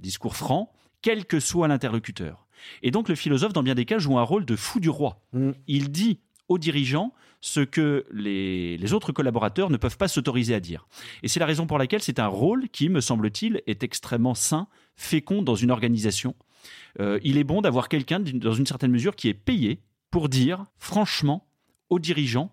[0.00, 2.46] discours franc, quel que soit l'interlocuteur.
[2.82, 5.20] Et donc, le philosophe, dans bien des cas, joue un rôle de fou du roi.
[5.32, 5.50] Mm.
[5.66, 10.60] Il dit aux dirigeants ce que les, les autres collaborateurs ne peuvent pas s'autoriser à
[10.60, 10.86] dire.
[11.24, 14.68] Et c'est la raison pour laquelle c'est un rôle qui, me semble-t-il, est extrêmement sain,
[14.96, 16.36] fécond dans une organisation.
[17.00, 20.64] Euh, il est bon d'avoir quelqu'un, dans une certaine mesure, qui est payé pour dire,
[20.78, 21.48] franchement,
[21.90, 22.52] aux dirigeants,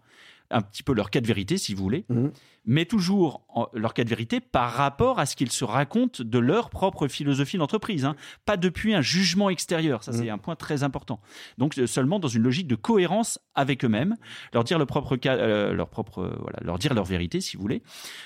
[0.52, 2.32] un petit peu leur cas de vérité, si vous voulez, Mhm.
[2.66, 6.40] mais toujours en- leur cas de vérité par rapport à ce qu'ils se racontent de
[6.40, 8.16] leur propre philosophie d'entreprise, hein.
[8.46, 10.04] pas depuis un jugement extérieur.
[10.04, 10.30] Ça, c'est Mhm.
[10.34, 11.22] un point très important.
[11.58, 14.16] Donc, euh, seulement dans une logique de cohérence avec eux-mêmes,
[14.54, 17.56] leur dire le propre cas, euh, leur propre, euh, voilà, leur dire leur vérité, si
[17.58, 17.84] vous voulez,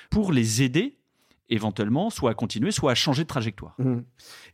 [0.09, 0.97] pour les aider
[1.49, 3.75] éventuellement soit à continuer, soit à changer de trajectoire.
[3.77, 3.99] Mm.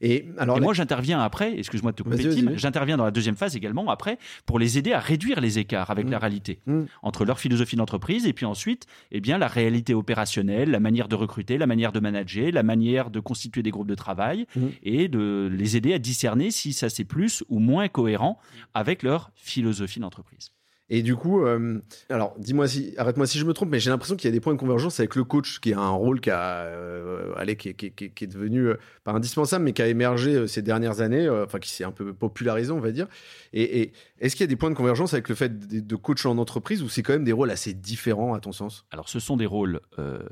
[0.02, 3.12] Et alors, Et la- moi, j'interviens après, excuse-moi de te couper, Tim, j'interviens dans la
[3.12, 6.12] deuxième phase également après pour les aider à réduire les écarts avec Mm.
[6.12, 6.84] la réalité Mm.
[7.04, 11.16] entre leur philosophie d'entreprise et puis ensuite, eh bien, la réalité opérationnelle, la manière de
[11.16, 14.46] recruter, la manière de manager, la manière de constituer des groupes de travail
[14.84, 18.40] et de les aider à discerner si ça c'est plus ou moins cohérent
[18.74, 20.52] avec leur philosophie d'entreprise.
[20.90, 24.16] Et du coup, euh, alors dis-moi si, arrête-moi si je me trompe, mais j'ai l'impression
[24.16, 26.32] qu'il y a des points de convergence avec le coach, qui a un rôle qui
[26.32, 30.64] a, euh, allez, qui, est devenu euh, pas indispensable, mais qui a émergé euh, ces
[30.64, 33.08] dernières années, enfin qui s'est un peu popularisé, on va dire.
[33.54, 36.26] Et, est-ce qu'il y a des points de convergence avec le fait de, de coach
[36.26, 38.86] en entreprise, ou c'est quand même des rôles assez différents à ton sens?
[38.92, 39.80] Alors, ce sont des rôles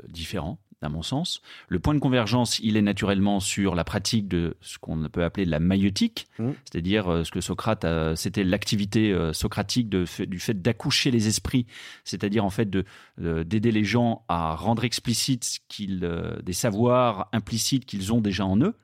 [0.10, 1.42] différents, à mon sens.
[1.70, 5.46] Le point de convergence, il est naturellement sur la pratique de ce qu'on peut appeler
[5.46, 6.54] la maïeutique, Mhm.
[6.66, 11.28] c'est-à-dire euh, ce que Socrate, a- c'était l'activité euh, socratique de du fait d'accoucher les
[11.28, 11.66] esprits,
[12.04, 12.86] c'est-à-dire en fait de
[13.18, 18.22] de- d'aider les gens à rendre explicite ce qu'ils, euh, des savoirs implicites qu'ils ont
[18.22, 18.76] déjà en eux.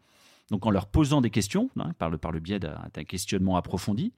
[0.50, 3.56] Donc en leur posant des questions, hein, par, le, par le biais d'un d'un questionnement
[3.56, 4.12] approfondi.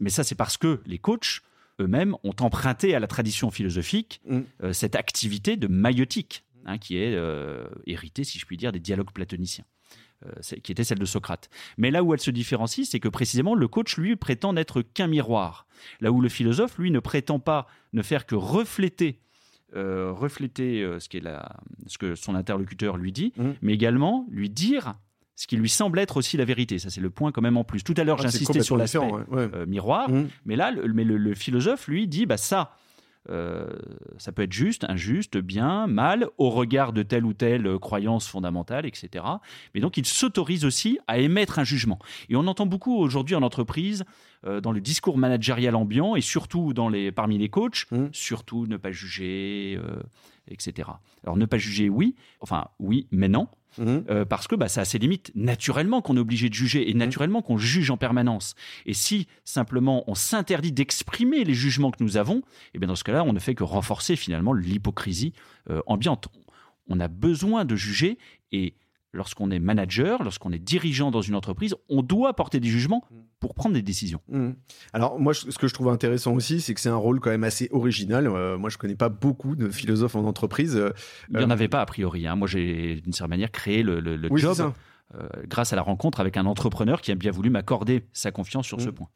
[0.00, 1.40] Mais ça, c'est parce que les coachs
[1.80, 4.40] eux-mêmes ont emprunté à la tradition philosophique Mm.
[4.62, 8.80] euh, cette activité de maïeutique, hein, qui est euh, héritée, si je puis dire, des
[8.80, 9.64] dialogues platoniciens,
[10.26, 10.30] euh,
[10.62, 11.48] qui était celle de Socrate.
[11.78, 15.06] Mais là où elle se différencie, c'est que précisément le coach, lui, prétend n'être qu'un
[15.06, 15.66] miroir.
[16.00, 19.20] Là où le philosophe, lui, ne prétend pas ne faire que refléter,
[19.76, 23.50] euh, refléter euh, ce, est la- ce que son interlocuteur lui dit, Mm.
[23.62, 24.94] mais également lui dire
[25.36, 26.78] ce qui lui semble être aussi la vérité.
[26.78, 27.82] Ça, c'est le point quand même en plus.
[27.82, 29.50] Tout à l'heure, Ah, j'insistais sur l'aspect différent, ouais, ouais.
[29.52, 30.28] euh, miroir, Mhm.
[30.44, 32.76] mais là, le, mais le, le philosophe, lui, dit bah ça,
[33.30, 33.66] euh,
[34.18, 38.28] ça peut être juste, injuste, bien, mal, au regard de telle ou telle euh, croyance
[38.28, 39.24] fondamentale, etc.
[39.74, 41.98] Mais donc, il s'autorise aussi à émettre un jugement.
[42.28, 44.04] Et on entend beaucoup aujourd'hui en entreprise,
[44.46, 48.10] euh, dans le discours managérial ambiant, et surtout dans les, parmi les coachs, Mhm.
[48.12, 50.02] surtout ne pas juger, euh,
[50.48, 50.88] etc.
[51.22, 53.48] Alors, ne pas juger, oui, enfin, oui, mais non.
[53.78, 54.04] Mhm.
[54.10, 55.32] Euh, parce que bah, ça a ses limites.
[55.34, 58.54] Naturellement qu'on est obligé de juger et naturellement qu'on juge en permanence.
[58.86, 62.42] Et si simplement on s'interdit d'exprimer les jugements que nous avons,
[62.74, 65.32] et bien dans ce cas-là, on ne fait que renforcer finalement l'hypocrisie
[65.70, 66.28] euh, ambiante.
[66.88, 68.18] On a besoin de juger
[68.52, 68.74] et
[69.14, 73.02] lorsqu'on est manager, lorsqu'on est dirigeant dans une entreprise, on doit porter des jugements
[73.40, 74.20] pour prendre des décisions.
[74.28, 74.54] Mhm.
[74.92, 77.44] Alors moi, ce que je trouve intéressant aussi, c'est que c'est un rôle quand même
[77.44, 78.26] assez original.
[78.26, 80.76] Euh, moi, je connais pas beaucoup de philosophes en entreprise.
[80.76, 80.90] Euh,
[81.30, 82.26] Il n'y en avait pas a priori.
[82.26, 82.36] hein.
[82.36, 84.72] Moi, j'ai d'une certaine manière créé le, le- le oui, c'est job
[85.14, 88.66] euh, grâce à la rencontre avec un entrepreneur qui a bien voulu m'accorder sa confiance
[88.66, 88.94] sur ce Mhm.
[88.94, 89.08] point.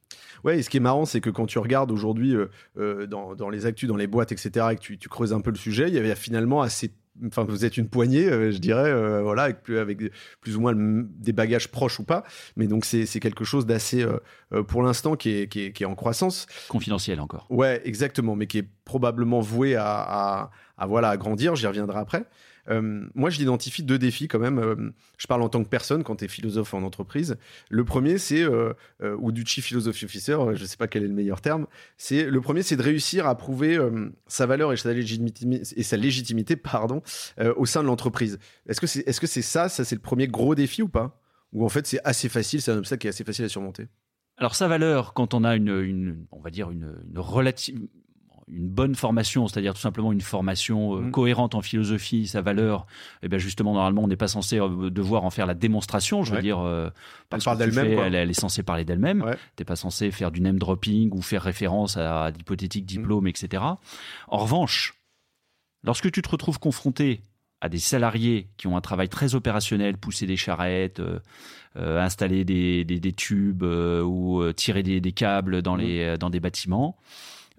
[0.44, 2.37] Ouais, et ce qui est marrant, c'est que quand tu regardes aujourd'hui
[2.76, 5.40] euh, dans, dans les actus, dans les boîtes, etc., et que tu, tu creuses un
[5.40, 6.92] peu le sujet, il y avait finalement assez.
[7.26, 9.98] Enfin, vous êtes une poignée, euh, je dirais, euh, voilà, avec, plus- avec
[10.40, 12.22] plus ou moins le- des bagages proches ou pas.
[12.57, 14.18] Mais donc, c'est quelque chose d'assez, euh,
[14.52, 16.46] euh, pour l'instant, qui est, qui, est, qui est en croissance.
[16.68, 17.46] Confidentiel encore.
[17.50, 21.57] Ouais, exactement, mais qui est probablement voué à, à, à, voilà, à grandir.
[21.57, 22.24] J'y reviendrai après.
[22.68, 24.59] Euh, moi, je l'identifie deux défis quand même.
[24.59, 27.37] Euh, je parle en tant que personne quand tu es philosophe en entreprise.
[27.70, 31.09] Le premier, c'est, euh, euh, ou du chief philosophy officer, je sais pas quel est
[31.09, 31.66] le meilleur terme.
[31.96, 33.78] C'est le premier, c'est de réussir à prouver
[34.26, 37.02] sa valeur et sa légitimité, et sa légitimité pardon,
[37.57, 38.38] au sein de l'entreprise.
[38.66, 41.20] Est-ce que c'est est -ce c'est ça, ça c'est le premier gros défi ou pas?
[41.52, 43.88] Ou en fait c'est assez facile, c'est un obstacle qui est assez facile à surmonter?
[44.37, 47.81] Alors sa valeur, quand on a une, on va dire une relative,
[48.50, 51.11] une bonne formation, c'est-à-dire tout simplement une formation euh, Mhm.
[51.11, 52.87] cohérente en philosophie, sa valeur,
[53.22, 56.22] eh bien justement normalement on n'est pas censé euh, devoir en faire la démonstration.
[56.24, 56.42] Je veux Ouais.
[56.42, 56.88] dire, euh,
[57.28, 57.92] parce parle que tu fais.
[57.92, 59.22] Elle, elle est censée parler d'elle-même.
[59.22, 59.37] Ouais.
[59.56, 63.62] T'es pas censé faire du name dropping ou faire référence à d'hypothétiques diplômes, etc.
[64.28, 64.94] En revanche,
[65.84, 67.20] lorsque tu te retrouves confronté
[67.61, 71.18] à des salariés qui ont un travail très opérationnel, pousser des charrettes, euh,
[71.76, 75.80] euh, installer des, des- des tubes euh, ou tirer des, des câbles dans, Mhm.
[75.82, 76.96] les, dans des bâtiments,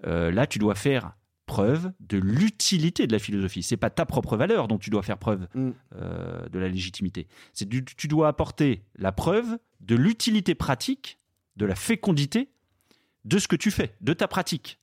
[0.06, 3.62] euh, là tu dois faire preuve de l'utilité de la philosophie.
[3.62, 5.74] C'est pas ta propre valeur dont tu dois faire preuve Mhm.
[5.96, 7.26] euh, de la légitimité.
[7.52, 11.18] C'est tu dois apporter la preuve de l'utilité pratique,
[11.56, 12.50] de la fécondité
[13.24, 14.79] de ce que tu fais, de ta pratique.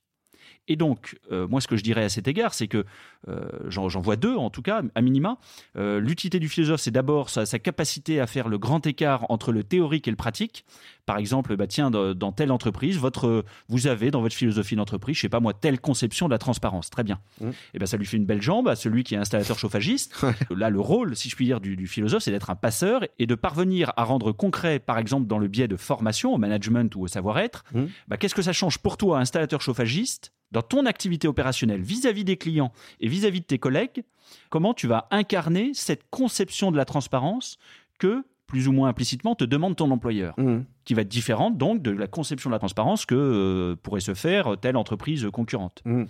[0.68, 2.84] Et donc, euh, moi, ce que je dirais à cet égard, c'est que
[3.26, 5.38] euh, j'en vois deux, en tout cas, à minima.
[5.76, 9.50] Euh, L'utilité du philosophe, c'est d'abord sa, sa capacité à faire le grand écart entre
[9.50, 10.64] le théorique et le pratique.
[11.06, 15.16] Par exemple, bah, tiens, dans, dans telle entreprise, votre, vous avez dans votre philosophie d'entreprise,
[15.16, 16.90] je sais pas moi, telle conception de la transparence.
[16.90, 17.18] Très bien.
[17.40, 17.52] Mhm.
[17.74, 20.14] Et ben, ça lui fait une belle jambe à celui qui est installateur chauffagiste.
[20.54, 23.26] Là, le rôle, si je puis dire, du, du philosophe, c'est d'être un passeur et
[23.26, 27.02] de parvenir à rendre concret, par exemple, dans le biais de formation, au management ou
[27.04, 27.88] au savoir-être, Mhm.
[28.08, 32.36] bah, qu'est-ce que ça change pour toi, installateur chauffagiste, dans ton activité opérationnelle vis-à-vis des
[32.36, 34.02] clients et vis-à-vis de tes collègues,
[34.50, 37.58] comment tu vas incarner cette conception de la transparence
[37.98, 40.64] que, plus ou moins implicitement, te demande ton employeur, Mhm.
[40.84, 44.14] qui va être différente donc de la conception de la transparence que euh, pourrait se
[44.14, 45.82] faire telle entreprise concurrente.
[45.84, 46.06] Mhm.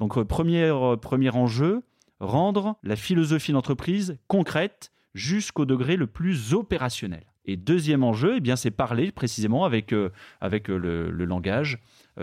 [0.00, 1.82] Donc, euh, premier, euh, premier enjeu,
[2.20, 7.24] rendre la philosophie d'entreprise concrète jusqu'au degré le plus opérationnel.
[7.46, 9.94] Et deuxième enjeu, eh bien, c'est parler précisément avec,
[10.40, 11.78] avec le, le langage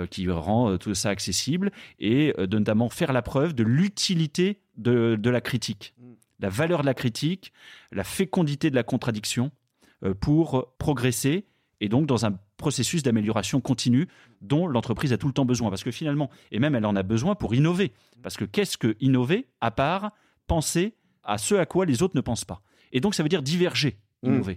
[0.10, 4.60] qui rend euh, tout ça accessible et euh, de notamment faire la preuve de l'utilité
[4.78, 6.04] de, de la critique, Mm.
[6.40, 7.54] la valeur de la critique,
[7.92, 9.52] la fécondité de la contradiction
[10.04, 11.46] euh, pour progresser
[11.82, 14.08] et donc dans un processus d'amélioration continue
[14.42, 15.70] dont l'entreprise a tout le temps besoin.
[15.70, 17.92] Parce que finalement, et même elle en a besoin pour innover.
[18.24, 20.12] Parce que qu'est-ce que innover à part
[20.48, 22.62] penser à ce à quoi les autres ne pensent pas?
[22.94, 24.56] Et donc ça veut dire diverger, Mmh.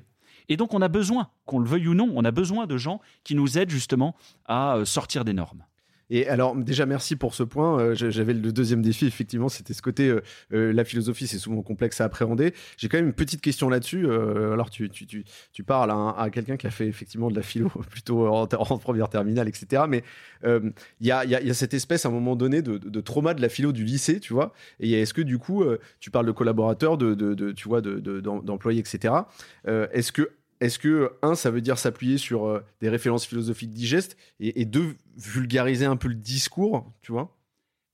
[0.49, 3.01] Et donc on a besoin, qu'on le veuille ou non, on a besoin de gens
[3.25, 4.15] qui nous aident justement
[4.47, 5.65] à euh, sortir des normes.
[6.11, 7.79] Et alors, déjà, merci pour ce point.
[7.79, 10.09] Euh, J'avais le deuxième défi, effectivement, c'était ce côté,
[10.55, 12.55] euh, la philosophie, c'est souvent complexe à appréhender.
[12.79, 14.11] J'ai quand même une petite question là-dessus.
[14.11, 14.89] Alors, tu,
[15.67, 18.47] parles à, un- à quelqu'un qui a fait effectivement de la philo, plutôt en,
[18.79, 19.83] première terminale, etc.
[19.87, 20.03] Mais
[20.47, 23.73] il y, a, cette espèce, à un moment donné, de, de trauma de la philo
[23.73, 24.55] du lycée, tu vois.
[24.81, 25.63] Et est-ce que, du coup,
[26.01, 29.13] tu parles de collaborateurs, de, de, de- tu vois, de- de- d'em- d'employés, etc.
[29.67, 30.31] Est-ce que
[30.61, 34.65] est-ce que, un, ça veut dire s'appuyer sur euh, des références philosophiques digestes et, et
[34.65, 37.38] deux, vulgariser un peu le discours, tu vois?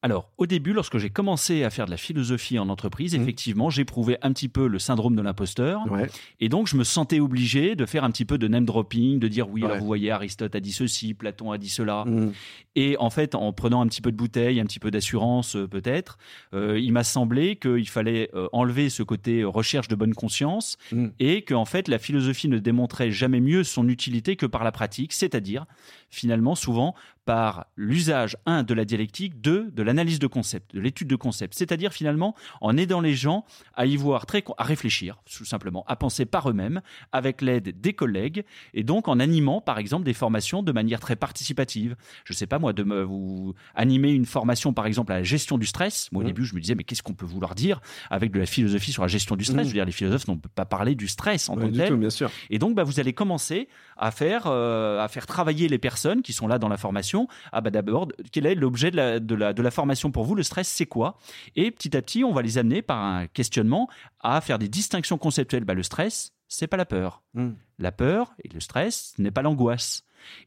[0.04, 3.22] Alors, au début, lorsque j'ai commencé à faire de la philosophie en entreprise, Mhm.
[3.22, 5.80] effectivement, j'éprouvais un petit peu le syndrome de l'imposteur.
[5.90, 6.08] Ouais.
[6.40, 9.28] Et donc, je me sentais obligé de faire un petit peu de name dropping, de
[9.28, 9.66] dire oui, Ouais.
[9.68, 12.04] alors vous voyez, Aristote a dit ceci, Platon a dit cela.
[12.04, 12.32] Mm.
[12.76, 15.66] Et en fait, en prenant un petit peu de bouteille, un petit peu d'assurance euh,
[15.66, 16.18] peut-être,
[16.52, 21.06] euh, il m'a semblé qu'il fallait euh, enlever ce côté recherche de bonne conscience Mm.
[21.18, 24.72] et que en fait, la philosophie ne démontrait jamais mieux son utilité que par la
[24.72, 25.64] pratique, c'est-à-dire
[26.10, 31.08] finalement souvent par l'usage, un, de la dialectique, deux, de l'analyse de concept, de l'étude
[31.08, 31.54] de concept.
[31.54, 35.96] C'est-à-dire finalement en aidant les gens à y voir très, à réfléchir, tout simplement, à
[35.96, 36.82] penser par eux-mêmes,
[37.12, 41.16] avec l'aide des collègues, et donc en animant, par exemple, des formations de manière très
[41.16, 41.96] participative.
[42.24, 45.56] Je sais pas moi, de me, vous animer une formation, par exemple, à la gestion
[45.58, 46.10] du stress.
[46.12, 46.30] Moi, au Mhm.
[46.32, 49.02] début, je me disais, mais qu'est-ce qu'on peut vouloir dire avec de la philosophie sur
[49.02, 49.56] la gestion du stress?
[49.58, 49.64] Mhm.
[49.64, 51.88] Je veux dire, les philosophes n'ont pas parlé du stress en Ouais, tant que tel.
[51.88, 52.30] tout, bien sûr.
[52.50, 56.32] Et donc, bah, vous allez commencer à faire, euh, à faire travailler les personnes qui
[56.32, 57.13] sont là dans la formation.
[57.53, 60.35] Ah bah d'abord, quel est l'objet de la, de, la, de la formation pour vous?
[60.35, 61.18] Le stress, c'est quoi?
[61.57, 63.88] Et petit à petit, on va les amener par un questionnement
[64.20, 65.64] à faire des distinctions conceptuelles.
[65.64, 67.22] Bah, le stress, c'est pas la peur.
[67.35, 67.50] Mm.
[67.79, 70.05] La peur et le stress ce n'est pas l'angoisse.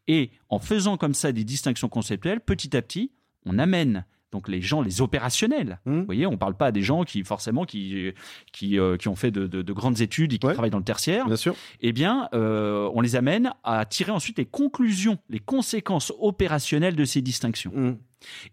[0.08, 3.12] Et en faisant comme ça des distinctions conceptuelles, petit à petit,
[3.46, 5.80] on amène donc les gens, les opérationnels.
[5.86, 6.00] Mm.
[6.00, 8.12] Vous voyez, on ne parle pas des gens qui forcément qui,
[8.52, 10.54] qui, euh, qui ont fait de, de- de grandes études et qui Ouais.
[10.54, 11.56] travaillent dans le tertiaire Bien sûr.
[11.82, 17.06] eh bien, euh, on les amène à tirer ensuite les conclusions, les conséquences opérationnelles de
[17.06, 17.72] ces distinctions.
[17.74, 17.98] Mm.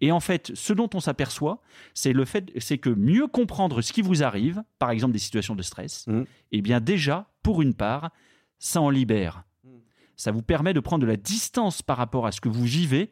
[0.01, 1.61] Et en fait, ce dont on s'aperçoit,
[1.95, 5.55] c'est le fait, c'est que mieux comprendre ce qui vous arrive, par exemple des situations
[5.57, 6.23] de stress, Mm.
[6.53, 8.11] eh bien déjà, pour une part,
[8.59, 9.43] ça en libère.
[10.17, 13.11] Ça vous permet de prendre de la distance par rapport à ce que vous vivez.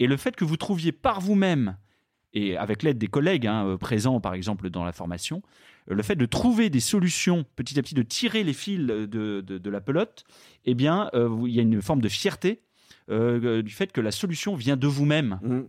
[0.00, 1.76] Et le fait que vous trouviez par vous-même
[2.32, 5.42] et avec l'aide des collègues hein, euh, présents, par exemple, dans la formation,
[5.90, 9.06] euh, le fait de trouver des solutions, petit à petit, de tirer les fils de,
[9.06, 10.24] de- de la pelote,
[10.64, 12.60] eh bien, euh, il y a une forme de fierté
[13.10, 15.60] euh, du fait que la solution vient de vous-même, Mm.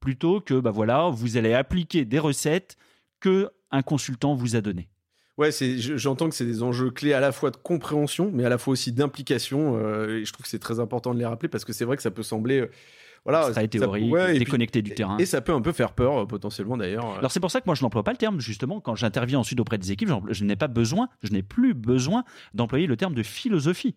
[0.00, 2.76] plutôt que, bah voilà, vous allez appliquer des recettes
[3.20, 4.88] que un consultant vous a données.
[5.38, 5.48] Ouais,
[5.96, 8.72] j'entends que c'est des enjeux clés à la fois de compréhension, mais à la fois
[8.72, 9.78] aussi d'implication.
[9.78, 11.96] euh, et je trouve que c'est très important de les rappeler parce que c'est vrai
[11.96, 12.68] que ça peut sembler,
[13.24, 15.16] voilà, ça- théorique, ouais, et, puis- déconnecté du terrain.
[15.18, 17.18] et ça peut un peu faire peur euh, potentiellement d'ailleurs.
[17.18, 19.60] Alors c'est pour ça que moi je n'emploie pas le terme justement quand j'interviens ensuite
[19.60, 23.22] auprès des équipes, je n'ai pas besoin, je n'ai plus besoin d'employer le terme de
[23.22, 23.94] philosophie.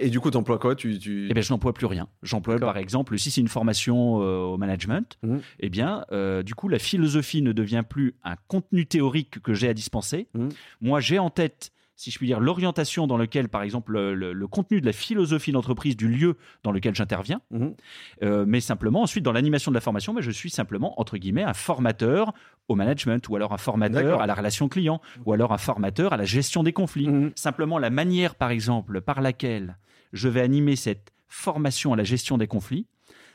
[0.00, 0.76] Et du coup, t'emploies quoi?
[0.76, 1.26] Tu, tu...
[1.28, 2.06] Eh bien, je n'emploie plus rien.
[2.22, 5.40] J'emploie, par exemple, si c'est une formation euh, au management, Mhm.
[5.58, 9.68] eh bien, euh, du coup, la philosophie ne devient plus un contenu théorique que j'ai
[9.68, 10.28] à dispenser.
[10.34, 10.50] Mhm.
[10.82, 14.80] Moi, j'ai en tête, si je puis dire, l'orientation dans lequel, par exemple, le, contenu
[14.80, 17.40] de la philosophie d'entreprise du lieu dans lequel j'interviens.
[17.50, 17.74] Mhm.
[18.22, 21.44] Euh, mais simplement, ensuite, dans l'animation de la formation, ben, je suis simplement, entre guillemets,
[21.44, 22.32] un formateur
[22.68, 26.16] au management, ou alors un formateur à la relation client, ou alors un formateur à
[26.16, 27.08] la gestion des conflits.
[27.08, 27.32] Mhm.
[27.34, 29.78] Simplement, la manière, par exemple, par laquelle
[30.12, 32.86] je vais animer cette formation à la gestion des conflits,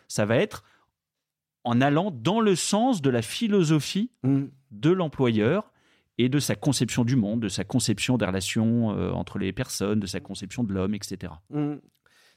[0.07, 0.63] ça va être
[1.63, 4.49] en allant dans le sens de la philosophie Mhm.
[4.71, 5.71] de l'employeur
[6.17, 9.99] et de sa conception du monde, de sa conception des relations euh, entre les personnes,
[9.99, 11.33] de sa conception de l'homme, etc.
[11.49, 11.79] Mhm.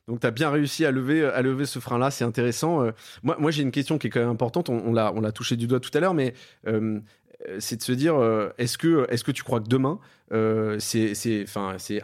[0.09, 2.83] Donc, tu as bien réussi à lever, à lever ce frein-là, c'est intéressant.
[2.83, 2.91] Euh,
[3.23, 5.67] moi, moi j'ai une question qui est quand même importante, on, on l'a touché du
[5.67, 6.35] doigt tout à l'heure, mais
[6.67, 7.01] euh,
[7.59, 8.17] c'est de se dire,
[8.59, 9.99] est-ce que, est que tu crois que demain,
[10.79, 11.45] c'est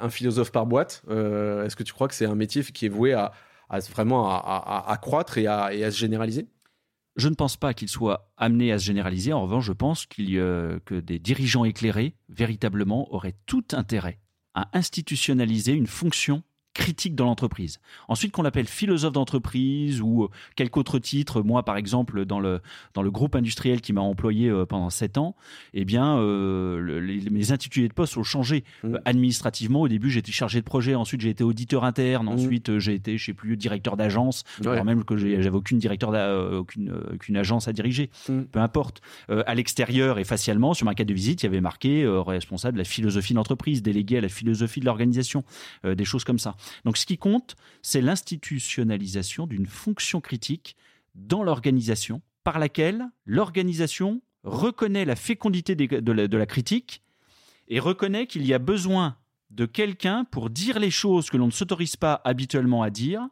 [0.00, 3.12] un philosophe par boîte Est-ce que tu crois que c'est un métier qui est voué
[3.12, 3.32] à,
[3.68, 6.46] à vraiment à, croître et et à se généraliser?
[7.16, 9.32] Je ne pense pas qu'il soit amené à se généraliser.
[9.32, 14.20] En revanche, je pense y a, que des dirigeants éclairés, véritablement, auraient tout intérêt
[14.54, 16.42] à institutionnaliser une fonction
[16.76, 17.80] critique dans l'entreprise.
[18.08, 22.60] Ensuite, qu'on l'appelle philosophe d'entreprise ou euh, quelque autre titre, moi par exemple dans le
[22.94, 25.34] dans le groupe industriel qui m'a employé euh, pendant sept ans,
[25.74, 28.64] eh bien euh, le- les- mes intitulés de poste ont changé.
[28.84, 29.80] Euh, administrativement.
[29.82, 32.32] Au début, j'étais chargé de projet, ensuite j'ai été auditeur interne, Mhm.
[32.32, 34.68] ensuite euh, j'ai été, je sais plus, directeur d'agence, Ouais.
[34.72, 36.10] alors même que j'avais aucune directeur,
[36.52, 38.10] aucune aucune agence à diriger.
[38.28, 38.46] Mhm.
[38.46, 39.00] Peu importe.
[39.30, 42.20] Euh, à l'extérieur et facialement, sur ma carte de visite, il y avait marqué euh,
[42.20, 45.44] responsable de la philosophie d'entreprise, délégué à la philosophie de l'organisation,
[45.84, 46.56] des choses comme ça.
[46.84, 50.76] Donc ce qui compte, c'est l'institutionnalisation d'une fonction critique
[51.14, 57.02] dans l'organisation par laquelle l'organisation reconnaît la fécondité de la, critique
[57.68, 59.16] et reconnaît qu'il y a besoin
[59.50, 63.26] de quelqu'un pour dire les choses que l'on ne s'autorise pas habituellement à dire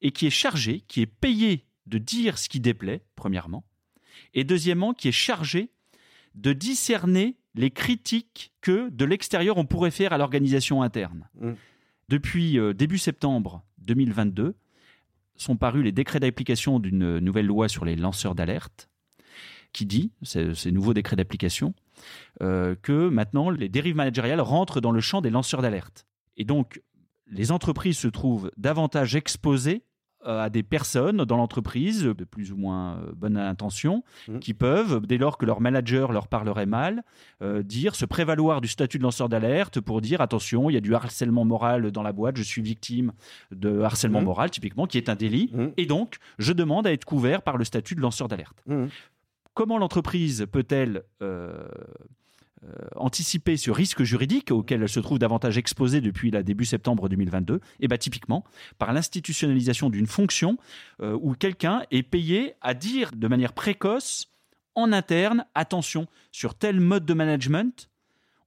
[0.00, 3.64] et qui est chargé, qui est payé de dire ce qui déplaît, premièrement,
[4.32, 5.70] et deuxièmement, qui est chargé
[6.34, 11.28] de discerner les critiques que de l'extérieur on pourrait faire à l'organisation interne.
[11.34, 11.52] Mmh.
[12.10, 14.56] Depuis euh, début septembre 2022,
[15.36, 18.90] sont parus les décrets d'application d'une nouvelle loi sur les lanceurs d'alerte,
[19.72, 21.72] qui dit, ces, nouveaux décrets d'application,
[22.42, 26.04] euh, que maintenant les dérives managériales rentrent dans le champ des lanceurs d'alerte.
[26.36, 26.82] Et donc,
[27.28, 29.84] les entreprises se trouvent davantage exposées
[30.24, 34.38] à des personnes dans l'entreprise de plus ou moins euh, bonne intention mmh.
[34.38, 37.02] qui peuvent, dès lors que leur manager leur parlerait mal,
[37.42, 40.80] euh, dire, se prévaloir du statut de lanceur d'alerte pour dire attention, il y a
[40.80, 43.12] du harcèlement moral dans la boîte, je suis victime
[43.50, 44.24] de harcèlement mmh.
[44.24, 45.66] moral typiquement, qui est un délit, mmh.
[45.76, 48.62] et donc je demande à être couvert par le statut de lanceur d'alerte.
[49.54, 51.66] Comment l'entreprise peut-elle euh,
[52.96, 57.60] anticiper ce risque juridique auquel elle se trouve davantage exposée depuis la début septembre 2022
[57.80, 58.44] Et bien typiquement
[58.78, 60.58] par l'institutionnalisation d'une fonction
[61.00, 64.28] euh, où quelqu'un est payé à dire de manière précoce
[64.74, 67.89] en interne attention sur tel mode de management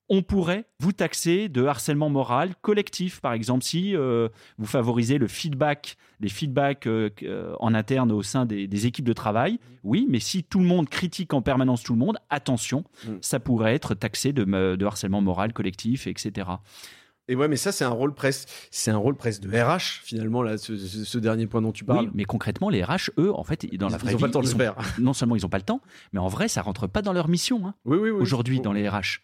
[0.10, 5.28] on pourrait vous taxer de harcèlement moral collectif, par exemple, si euh, vous favorisez le
[5.28, 9.60] feedback, les feedbacks euh, euh, en interne au sein des, équipes de travail.
[9.84, 13.12] Oui, mais si tout le monde critique en permanence tout le monde, attention, mm.
[13.22, 16.50] ça pourrait être taxé de, harcèlement moral collectif, etc.
[17.30, 20.44] Et ouais, mais ça, c'est un rôle presque, c'est un rôle presque de RH finalement
[20.44, 22.08] là, ce, dernier point dont tu parles.
[22.08, 24.34] Oui, mais concrètement, les RH, eux, en fait, dans la vraie ils n'ont pas le
[24.34, 24.76] temps de le faire.
[25.00, 25.80] Non seulement ils n'ont pas le temps,
[26.12, 27.66] mais en vrai, ça rentre pas dans leur mission.
[27.66, 29.22] Hein, oui, oui, oui, Aujourd'hui, dans les RH.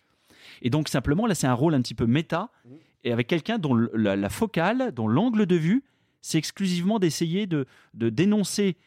[0.62, 2.70] Et donc simplement, là, c'est un rôle un petit peu méta, mmh.
[3.06, 5.84] et avec quelqu'un dont la, focale, dont l'angle de vue,
[6.22, 8.78] c'est exclusivement d'essayer de, dénoncer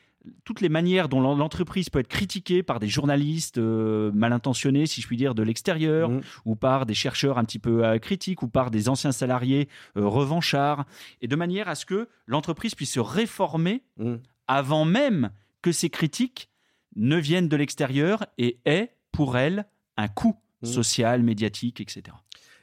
[0.44, 5.00] toutes les manières dont l'entreprise peut être critiquée par des journalistes euh, mal intentionnés, si
[5.00, 6.20] je puis dire, de l'extérieur, mmh.
[6.44, 10.06] ou par des chercheurs un petit peu euh, critiques, ou par des anciens salariés euh,
[10.06, 10.84] revanchards,
[11.22, 14.14] et de manière à ce que l'entreprise puisse se réformer mmh.
[14.46, 15.30] avant même
[15.60, 16.50] que ces critiques
[16.96, 20.36] ne viennent de l'extérieur et aient pour elle un coût.
[20.62, 20.66] Mmh.
[20.66, 22.14] social, médiatique, etc.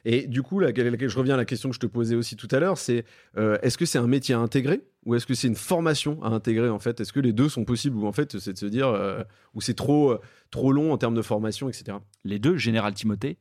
[0.04, 2.48] Et du coup, là, je reviens à la question que je te posais aussi tout
[2.50, 3.04] à l'heure, c'est
[3.36, 6.28] euh, est-ce que c'est un métier à intégrer ou est-ce que c'est une formation à
[6.28, 7.00] intégrer en fait?
[7.00, 9.22] Est-ce que les deux sont possibles ou en fait c'est de se dire euh,
[9.54, 11.98] ou c'est trop euh, trop long en termes de formation, etc.
[12.24, 13.36] Les deux, Général Timothée.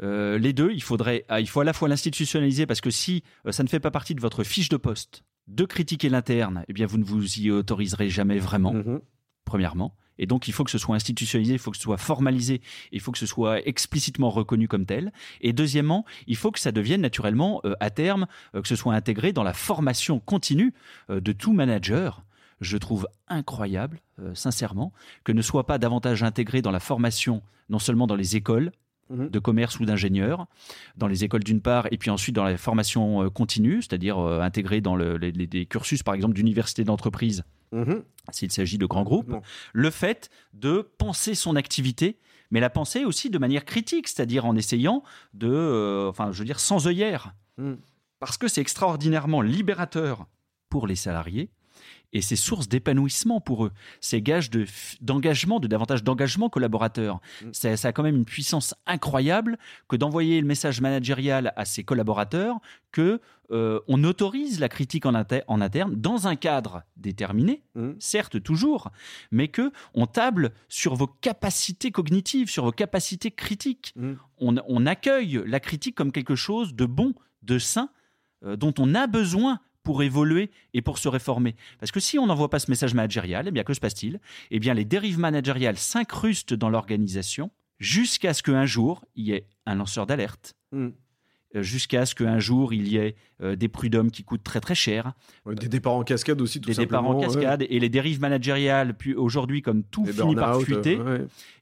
[0.00, 3.62] les deux, il faudrait, ah, il faut à la fois l'institutionnaliser parce que si ça
[3.62, 6.98] ne fait pas partie de votre fiche de poste de critiquer l'interne, eh bien vous
[6.98, 8.72] ne vous y autoriserez jamais vraiment.
[8.72, 9.00] Mmh
[9.48, 9.96] premièrement.
[10.18, 12.60] Et donc, il faut que ce soit institutionnalisé, il faut que ce soit formalisé,
[12.92, 15.12] il faut que ce soit explicitement reconnu comme tel.
[15.40, 18.94] Et deuxièmement, il faut que ça devienne naturellement, euh, à terme, euh, que ce soit
[18.94, 20.74] intégré dans la formation continue
[21.10, 22.24] euh, de tout manager.
[22.60, 24.00] Je trouve incroyable,
[24.34, 28.72] sincèrement, que ne soit pas davantage intégré dans la formation, non seulement dans les écoles,
[29.10, 29.28] mhm.
[29.28, 30.48] de commerce ou d'ingénieurs,
[30.96, 34.96] dans les écoles d'une part, et puis ensuite dans la formation continue, c'est-à-dire intégré dans
[34.96, 38.02] les, cursus, par exemple, d'université d'entreprise Mhm.
[38.30, 39.34] s'il s'agit de grands groupes,
[39.72, 42.18] le fait de penser son activité,
[42.50, 45.02] mais la penser aussi de manière critique, c'est-à-dire en essayant
[45.34, 47.34] de, euh, enfin, je veux dire, sans œillère.
[47.58, 47.78] Mhm.
[48.20, 50.26] Parce que c'est extraordinairement libérateur
[50.68, 51.50] pour les salariés
[52.12, 53.72] et c'est source d'épanouissement pour eux.
[54.00, 54.50] C'est gage
[55.00, 57.20] d'engagement, de, davantage d'engagement collaborateur.
[57.42, 57.48] Mm.
[57.52, 62.56] Ça, a quand même une puissance incroyable que d'envoyer le message managérial à ses collaborateurs
[62.92, 67.92] que euh, on autorise la critique en, en, interne dans un cadre déterminé, mm.
[67.98, 68.90] certes toujours,
[69.30, 73.92] mais que on table sur vos capacités cognitives, sur vos capacités critiques.
[73.96, 74.14] Mm.
[74.38, 77.90] On, accueille la critique comme quelque chose de bon, de sain,
[78.44, 81.56] euh, dont on a besoin pour évoluer et pour se réformer.
[81.80, 84.20] Parce que si on n'envoie pas ce message managérial, eh bien que se passe-t-il?
[84.50, 89.46] Eh bien les dérives managériales s'incrustent dans l'organisation jusqu'à ce qu'un jour il y ait
[89.64, 90.56] un lanceur d'alerte.
[90.72, 90.88] Hmm.
[91.56, 94.74] Euh, jusqu'à ce qu'un jour il y ait euh, des prud'hommes qui coûtent très très
[94.74, 95.14] cher.
[95.46, 97.14] des départs en cascade aussi, tout des simplement.
[97.14, 100.98] Des départs en cascade et les dérives managériales, puis aujourd'hui comme tout finit par fuiter,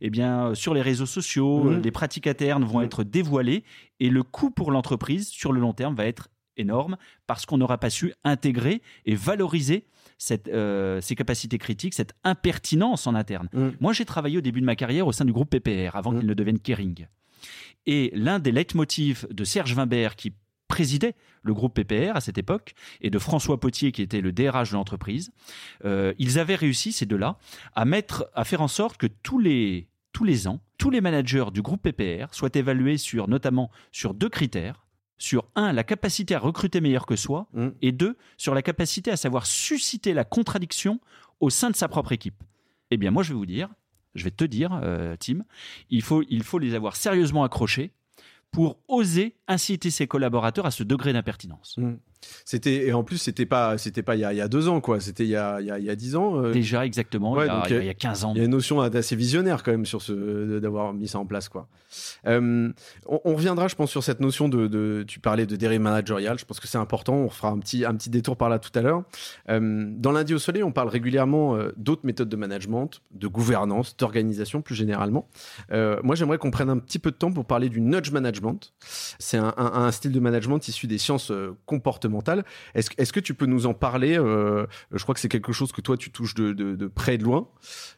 [0.01, 1.81] eh bien sur les réseaux sociaux, hmm.
[1.81, 2.87] les pratiques internes vont hmm.
[2.87, 3.62] être dévoilées
[4.01, 7.79] et le coût pour l'entreprise sur le long terme va être énorme parce qu'on n'aura
[7.79, 9.85] pas su intégrer et valoriser
[10.19, 13.48] cette, euh, ces capacités critiques, cette impertinence en interne.
[13.52, 13.69] Mm.
[13.81, 16.19] Moi, j'ai travaillé au début de ma carrière au sein du groupe PPR, avant mm.
[16.19, 17.07] qu'il ne devienne Kering.
[17.87, 20.33] Et l'un des leitmotifs de Serge Wimbert, qui
[20.69, 24.71] présidait le groupe PPR à cette époque, et de François Potier, qui était le DRH
[24.71, 25.31] de l'entreprise,
[25.85, 27.38] euh, ils avaient réussi, ces deux-là,
[27.75, 31.46] à, mettre, à faire en sorte que tous les, tous les ans, tous les managers
[31.52, 34.86] du groupe PPR soient évalués sur, notamment sur deux critères
[35.19, 37.69] sur un, la capacité à recruter meilleur que soi, Mm.
[37.83, 41.00] et deux, sur la capacité à savoir susciter la contradiction
[41.40, 42.42] au sein de sa propre équipe.
[42.90, 43.69] Eh bien, moi, je vais vous dire,
[44.14, 45.44] je vais te dire, euh, Tim,
[45.90, 47.92] il faut, il faut les avoir sérieusement accrochés
[48.50, 51.79] pour oser inciter ses collaborateurs à ce degré d'impertinence.
[52.44, 54.68] C'était et en plus c'était pas c'était pas il y a, il y a deux
[54.68, 55.00] ans quoi.
[55.00, 56.42] C'était il y a il y a, il y a dix ans.
[56.42, 58.33] euh, Déjà, exactement, Ouais, il, y a, donc, il y a- euh, 15 ans.
[58.35, 61.27] Il y a une notion assez visionnaire quand même sur ce d'avoir mis ça en
[61.27, 61.68] place quoi.
[62.27, 62.70] Euh,
[63.06, 66.38] on, on reviendra, je pense, sur cette notion de, de tu parlais de dérive managériale.
[66.38, 67.14] Je pense que c'est important.
[67.14, 69.02] On fera un petit un petit détour par là tout à l'heure.
[69.48, 74.62] Euh, dans lundi au soleil, on parle régulièrement d'autres méthodes de management, de gouvernance, d'organisation
[74.62, 75.29] plus généralement.
[75.72, 78.72] Moi, j'aimerais qu'on prenne un petit peu de temps pour parler du nudge management.
[78.81, 81.56] C'est un, un- un style de management issu des sciences euh,
[82.75, 85.81] Est-ce que tu peux nous en parler Euh, Je crois que c'est quelque chose que
[85.81, 87.48] toi tu touches de, près et de loin.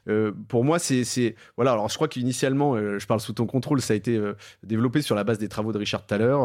[0.08, 1.72] Euh, pour moi, c'est voilà.
[1.72, 4.20] Alors, je crois qu'initialement, euh, je parle sous ton contrôle, ça a été
[4.62, 6.36] développé sur la base des travaux de Richard Thaler,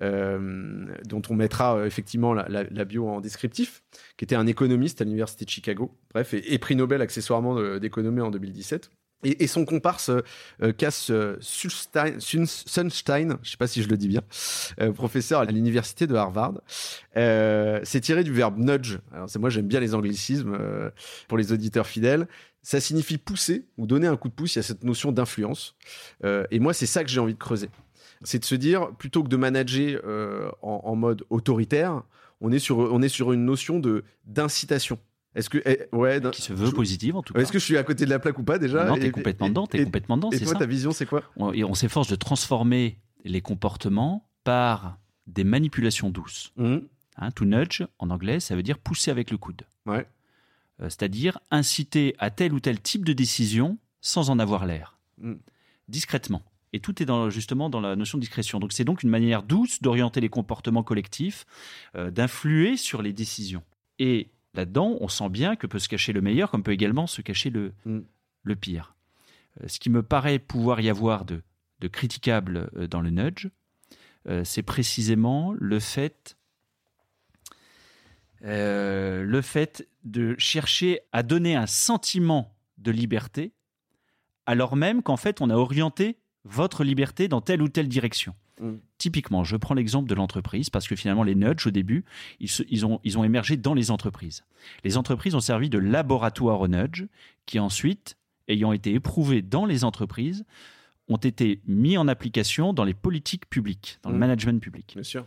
[0.00, 3.82] dont on mettra effectivement la, bio en descriptif,
[4.16, 5.92] qui était un économiste à l'université de Chicago.
[6.12, 8.90] Bref, et, et prix Nobel accessoirement d'économie en 2017.
[9.28, 13.96] Et, son comparse euh, Cass euh, Sunstein, Sun- Sunstein, je sais pas si je le
[13.96, 14.22] dis bien,
[14.80, 16.54] euh, professeur à l'université de Harvard,
[17.14, 18.98] c'est tiré du verbe nudge.
[19.12, 20.58] Alors c'est moi j'aime bien les anglicismes
[21.28, 22.28] pour les auditeurs fidèles.
[22.62, 24.54] Ça signifie pousser ou donner un coup de pouce.
[24.54, 25.76] Il y a cette notion d'influence.
[26.50, 27.70] Et moi c'est ça que j'ai envie de creuser.
[28.22, 30.00] C'est de se dire plutôt que de manager
[30.62, 32.02] en, en mode autoritaire,
[32.40, 34.98] on est sur on est sur une notion de d'incitation.
[35.36, 37.40] Est-ce que eh, ouais qui se veut je- positive en tout cas.
[37.40, 39.48] est-ce que je suis à côté de la plaque ou pas déjà non, t'es complètement
[39.48, 40.58] dedans, t'es complètement dedans, Et c'est toi, ça.
[40.60, 41.22] ta vision, c'est quoi?
[41.36, 46.52] On, et on s'efforce de transformer les comportements par des manipulations douces.
[46.58, 49.62] Hein, to nudge, en anglais, ça veut dire pousser avec le coude.
[49.86, 50.06] Ouais.
[50.80, 54.98] Euh, C'est-à-dire inciter à tel ou tel type de décision sans en avoir l'air.
[55.18, 55.34] Mm.
[55.88, 56.42] Discrètement.
[56.72, 58.58] Et tout est dans, justement dans la notion de discrétion.
[58.60, 61.46] Donc c'est donc une manière douce d'orienter les comportements collectifs,
[61.94, 63.62] euh, d'influer sur les décisions.
[63.98, 67.22] Et là-dedans, on sent bien que peut se cacher le meilleur, comme peut également se
[67.22, 68.00] cacher le, Mm.
[68.42, 68.94] le pire.
[69.62, 71.42] Euh, ce qui me paraît pouvoir y avoir de,
[71.80, 73.48] de critiquable euh, dans le nudge,
[74.28, 76.36] euh, c'est précisément le fait
[78.44, 83.52] euh, le fait de chercher à donner un sentiment de liberté,
[84.44, 88.34] alors même qu'en fait on a orienté votre liberté dans telle ou telle direction.
[88.60, 88.76] Mm.
[88.98, 92.04] Typiquement, je prends l'exemple de l'entreprise parce que finalement les nudges au début,
[92.40, 94.44] ils, se- ils ont, ils ont émergé dans les entreprises.
[94.84, 97.04] Les entreprises ont servi de laboratoire au nudge
[97.44, 98.16] qui ensuite,
[98.48, 100.44] ayant été éprouvés dans les entreprises,
[101.08, 104.20] ont été mis en application dans les politiques publiques, dans le Mm.
[104.20, 104.92] management public.
[104.94, 105.24] Bien sûr.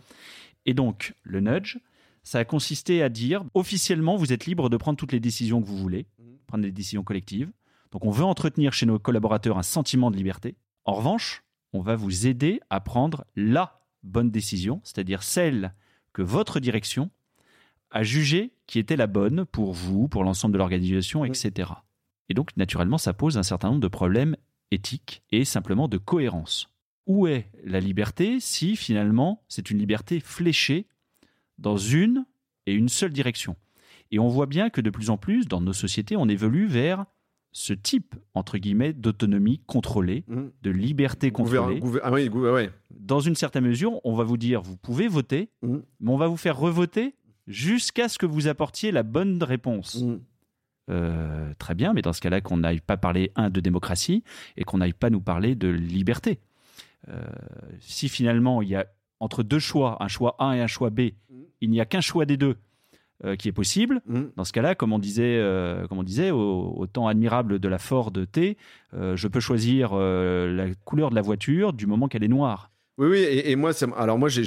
[0.66, 1.78] Et donc, le nudge,
[2.22, 5.66] ça a consisté à dire officiellement, vous êtes libre de prendre toutes les décisions que
[5.66, 6.36] vous voulez, Mhm.
[6.46, 7.50] prendre des décisions collectives.
[7.92, 10.54] Donc, on veut entretenir chez nos collaborateurs un sentiment de liberté.
[10.84, 11.42] En revanche,
[11.72, 15.74] on va vous aider à prendre la bonne décision, c'est-à-dire celle
[16.12, 17.10] que votre direction
[17.90, 21.70] a jugée qui était la bonne pour vous, pour l'ensemble de l'organisation, etc.
[22.28, 24.36] Et donc, naturellement, ça pose un certain nombre de problèmes
[24.70, 26.70] éthiques et simplement de cohérence.
[27.06, 30.86] Où est la liberté si finalement c'est une liberté fléchée
[31.58, 32.24] dans une
[32.66, 33.56] et une seule direction?
[34.12, 37.06] Et on voit bien que de plus en plus, dans nos sociétés, on évolue vers
[37.52, 40.50] ce type, entre guillemets, d'autonomie contrôlée, Mhm.
[40.62, 41.80] de liberté contrôlée.
[41.80, 42.70] gouver- ah oui, gouver- ouais.
[42.90, 45.82] Dans une certaine mesure, on va vous dire, vous pouvez voter, Mhm.
[46.00, 47.14] mais on va vous faire revoter
[47.48, 50.00] jusqu'à ce que vous apportiez la bonne réponse.
[50.02, 50.20] Mhm.
[50.90, 54.24] Euh, très bien, mais dans ce cas-là, qu'on n'aille pas parler, un, de démocratie,
[54.56, 56.38] et qu'on n'aille pas nous parler de liberté.
[57.08, 57.22] Euh,
[57.80, 58.86] si finalement il y a
[59.20, 61.10] entre deux choix, un choix A et un choix B,
[61.60, 62.56] il n'y a qu'un choix des deux
[63.24, 64.30] euh, qui est possible, Mhm.
[64.36, 67.68] dans ce cas-là, comme on disait, euh, comme on disait au, au temps admirable de
[67.68, 68.56] la Ford T,
[68.94, 72.70] euh, je peux choisir la couleur de la voiture du moment qu'elle est noire.
[72.98, 74.46] Oui, oui, et, et moi, ça alors moi, j'ai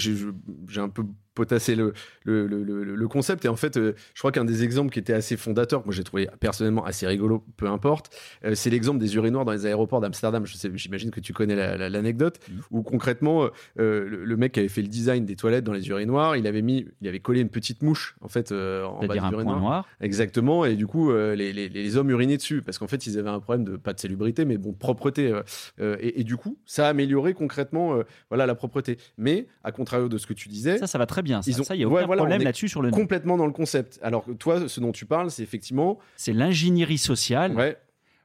[0.77, 1.03] un peu
[1.35, 4.91] potassé le, le, le, le- concept, et en fait, euh, je crois qu'un des exemples
[4.91, 8.15] qui était assez fondateur, que moi j'ai trouvé personnellement assez rigolo, peu importe,
[8.45, 10.45] euh, c'est l'exemple des urinoirs dans les aéroports d'Amsterdam.
[10.45, 12.61] J'imagine que tu connais la- la- l'anecdote, Mhm.
[12.71, 16.37] où concrètement, euh, le, mec qui avait fait le design des toilettes dans les urinoirs,
[16.37, 19.35] il avait mis, il avait collé une petite mouche, en fait, en bas C'est-à-dire des
[19.35, 19.59] urinoirs.
[19.59, 19.87] noir.
[20.01, 23.29] Exactement, et du coup, les, les- les hommes urinaient dessus, parce qu'en fait, ils avaient
[23.29, 25.33] un problème de, pas de salubrité, mais bon, de propreté.
[25.79, 27.97] et, et du coup, ça a amélioré concrètement
[28.29, 28.97] voilà, la propreté.
[29.17, 31.41] Mais, à contrario de ce que tu disais, Ça, ça va très bien.
[31.41, 32.97] Ça, ont- il n'y a Ouais, aucun voilà, on problème là-dessus sur le nom.
[32.97, 33.99] complètement dans le concept.
[34.03, 35.97] Alors, toi, ce dont tu parles, c'est effectivement.
[36.15, 37.77] C'est l'ingénierie sociale Ouais,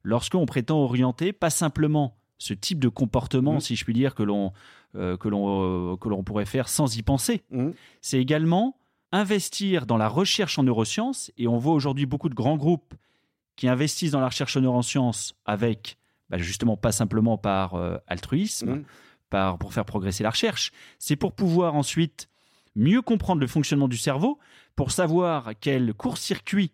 [0.03, 3.61] lorsqu'on prétend orienter pas simplement ce type de comportement, Mhm.
[3.61, 4.53] si je puis dire, que l'on
[4.97, 7.43] euh, que l'on euh, que l'on pourrait faire sans y penser.
[7.51, 7.75] Mhm.
[8.01, 8.77] C'est également
[9.13, 12.95] investir dans la recherche en neurosciences, et on voit aujourd'hui beaucoup de grands groupes
[13.57, 15.99] qui investissent dans la recherche en neurosciences avec,
[16.31, 18.85] bah, justement, pas simplement par euh, altruisme, Mhm.
[19.31, 20.73] par, pour faire progresser la recherche.
[20.99, 22.29] C'est pour pouvoir ensuite
[22.75, 24.39] mieux comprendre le fonctionnement du cerveau,
[24.77, 26.73] pour savoir quel court-circuit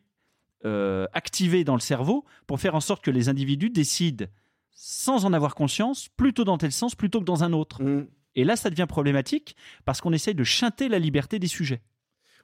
[0.64, 4.26] euh, activer dans le cerveau, pour faire en sorte que les individus décident
[4.72, 7.82] sans en avoir conscience, plutôt dans tel sens plutôt que dans un autre.
[7.82, 8.07] Mm.
[8.34, 11.80] Et là, ça devient problématique parce qu'on essaye de chanter la liberté des sujets.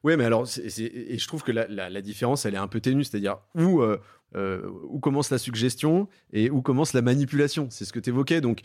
[0.02, 2.80] Oui, mais alors, et je trouve que la, la- la différence, elle est un peu
[2.80, 4.00] ténue, c'est-à-dire où, euh,
[4.34, 7.68] euh, où commence la suggestion et où commence la manipulation.
[7.70, 8.40] C'est ce que tu évoquais.
[8.40, 8.60] Donc,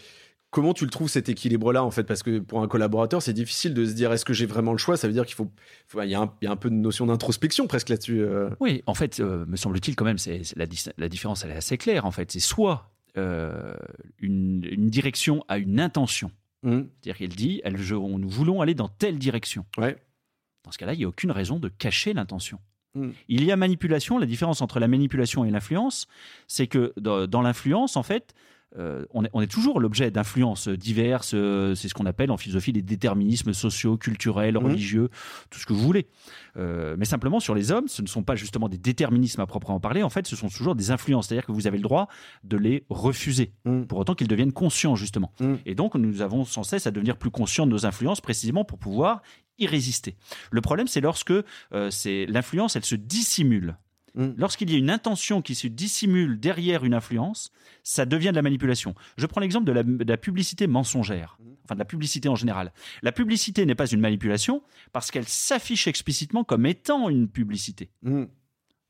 [0.56, 2.04] comment tu le trouves cet équilibre-là, en fait?
[2.06, 4.78] Parce que pour un collaborateur, c'est difficile de se dire est-ce que j'ai vraiment le
[4.78, 4.96] choix?
[4.96, 5.52] Ça veut dire qu'il faut.
[5.88, 8.22] faut- Il y, a un- il y a un peu de notion d'introspection presque là-dessus.
[8.22, 8.50] euh.
[8.62, 10.66] Oui, en fait, euh, me semble-t-il quand même, c'est la,
[11.10, 12.06] différence, elle est assez claire.
[12.06, 13.76] En fait, c'est soit euh,
[14.20, 16.32] une, une direction a une intention,
[16.64, 16.82] Mm.
[17.02, 19.66] c'est-à-dire qu'elle dit, elle, je- on- nous voulons aller dans telle direction.
[19.78, 19.98] Ouais.
[20.64, 22.60] Dans ce cas-là, il n'y a aucune raison de cacher l'intention.
[22.94, 23.10] Mm.
[23.28, 24.18] Il y a manipulation.
[24.18, 26.08] La différence entre la manipulation et l'influence,
[26.48, 28.34] c'est que dans, dans l'influence, en fait,
[28.78, 31.32] euh, on, est, on est toujours l'objet d'influences diverses.
[31.34, 34.64] euh, c'est ce qu'on appelle en philosophie les déterminismes sociaux, culturels, Mhm.
[34.66, 35.10] religieux,
[35.50, 36.08] tout ce que vous voulez.
[36.58, 39.80] Euh, mais simplement sur les hommes, ce ne sont pas justement des déterminismes à proprement
[39.80, 40.04] parler.
[40.04, 41.28] En fait, ce sont toujours des influences.
[41.28, 42.08] C'est-à-dire que vous avez le droit
[42.44, 43.84] de les refuser, Mm.
[43.84, 45.32] pour autant qu'ils deviennent conscients justement.
[45.40, 45.54] Mm.
[45.66, 48.78] Et donc, nous avons sans cesse à devenir plus conscients de nos influences, précisément pour
[48.80, 49.22] pouvoir
[49.58, 50.18] y résister.
[50.52, 51.34] Le problème, c'est lorsque
[51.90, 53.78] c'est l'influence, elle se dissimule.
[54.16, 54.32] Mm.
[54.38, 57.52] Lorsqu'il y a une intention qui se dissimule derrière une influence,
[57.84, 58.96] ça devient de la manipulation.
[59.18, 62.72] Je prends l'exemple de la, de la publicité mensongère, enfin de la publicité en général.
[63.02, 64.64] La publicité n'est pas une manipulation
[64.94, 67.90] parce qu'elle s'affiche explicitement comme étant une publicité.
[68.04, 68.24] Mm.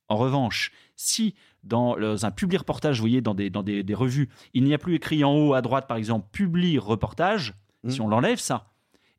[0.07, 4.29] En revanche, si dans un public reportage, vous voyez, dans des, dans des, des revues,
[4.53, 7.55] il n'y a plus écrit en haut à droite, par exemple, public reportage,
[7.85, 7.89] Mm.
[7.91, 8.67] si on l'enlève ça,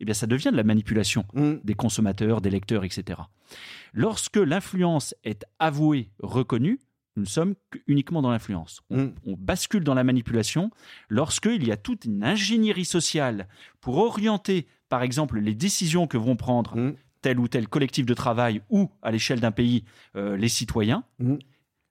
[0.00, 1.54] eh bien ça devient de la manipulation Mm.
[1.64, 3.20] des consommateurs, des lecteurs, etc.
[3.92, 6.78] Lorsque l'influence est avouée, reconnue,
[7.16, 7.54] nous ne sommes
[7.86, 8.82] uniquement dans l'influence.
[8.90, 9.14] On, Mm.
[9.26, 10.70] on bascule dans la manipulation
[11.08, 13.48] lorsqu'il y a toute une ingénierie sociale
[13.80, 16.94] pour orienter, par exemple, les décisions que vont prendre Mm.
[17.22, 19.84] tel ou tel collectif de travail ou, à l'échelle d'un pays,
[20.14, 21.04] euh, les citoyens.
[21.18, 21.36] Mm.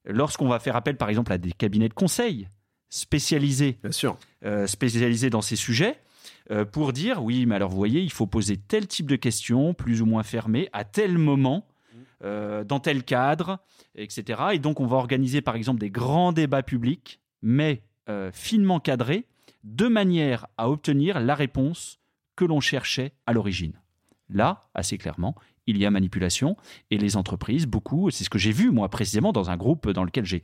[0.07, 2.47] Lorsqu'on va faire appel, par exemple, à des cabinets de conseil
[2.89, 4.17] spécialisés Bien sûr.
[4.45, 5.97] euh, spécialisés dans ces sujets
[6.71, 10.01] pour dire oui, mais alors vous voyez, il faut poser tel type de questions, plus
[10.01, 11.65] ou moins fermées, à tel moment,
[12.23, 13.59] euh, dans tel cadre,
[13.93, 14.41] etc.
[14.53, 19.27] Et donc on va organiser par exemple des grands débats publics, mais euh, finement cadrés,
[19.63, 21.99] de manière à obtenir la réponse
[22.37, 23.73] que l'on cherchait à l'origine.
[24.29, 25.35] Là, assez clairement,
[25.67, 26.55] il y a manipulation
[26.91, 30.03] et les entreprises, beaucoup, c'est ce que j'ai vu moi précisément dans un groupe dans
[30.03, 30.43] lequel j'ai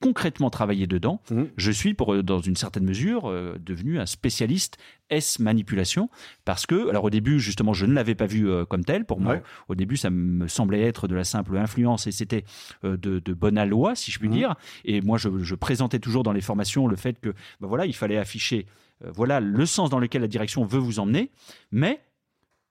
[0.00, 1.42] concrètement travaillé dedans, Mm.
[1.56, 4.78] je suis, pour, euh, dans une certaine mesure, euh, devenu un spécialiste
[5.10, 6.08] S manipulation
[6.44, 9.04] parce que, alors au début, justement, je ne l'avais pas vu euh, comme tel.
[9.04, 9.42] Pour moi, Ouais.
[9.68, 12.44] au début, ça me semblait être de la simple influence et c'était
[12.84, 14.34] euh, de, de bonne loi, si je puis Mhm.
[14.34, 14.54] dire.
[14.84, 17.94] Et moi, je, je présentais toujours dans les formations le fait que, ben voilà, il
[17.94, 18.66] fallait afficher,
[19.04, 21.30] voilà, le sens dans lequel la direction veut vous emmener,
[21.72, 22.00] mais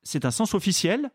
[0.04, 1.12] c'est un sens officiel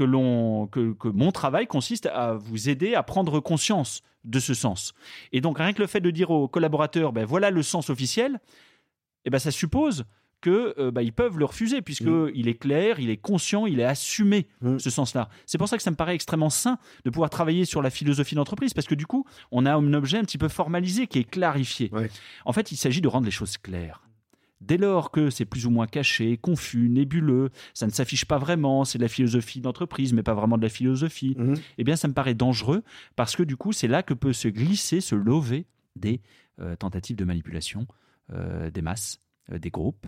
[0.00, 4.54] que, l'on, que, que mon travail consiste à vous aider à prendre conscience de ce
[4.54, 4.94] sens.
[5.32, 8.40] Et donc, rien que le fait de dire aux collaborateurs, ben voilà le sens officiel,
[9.26, 10.06] eh ben ça suppose
[10.40, 12.30] que euh, ben, ils peuvent le refuser puisque Mm.
[12.34, 14.78] il est clair, il est conscient, il est assumé Mm.
[14.78, 15.28] ce sens-là.
[15.44, 18.34] C'est pour ça que ça me paraît extrêmement sain de pouvoir travailler sur la philosophie
[18.36, 21.24] d'entreprise parce que du coup, on a un objet un petit peu formalisé qui est
[21.30, 21.90] clarifié.
[21.92, 22.10] Ouais.
[22.46, 24.00] En fait, il s'agit de rendre les choses claires.
[24.60, 28.84] Dès lors que c'est plus ou moins caché, confus, nébuleux, ça ne s'affiche pas vraiment,
[28.84, 31.54] c'est de la philosophie d'entreprise, mais pas vraiment de la philosophie, Mm.
[31.78, 32.82] eh bien, ça me paraît dangereux
[33.16, 36.20] parce que du coup, c'est là que peut se glisser, se lever des
[36.60, 37.86] euh, tentatives de manipulation
[38.32, 39.18] euh, des masses,
[39.58, 40.06] des groupes.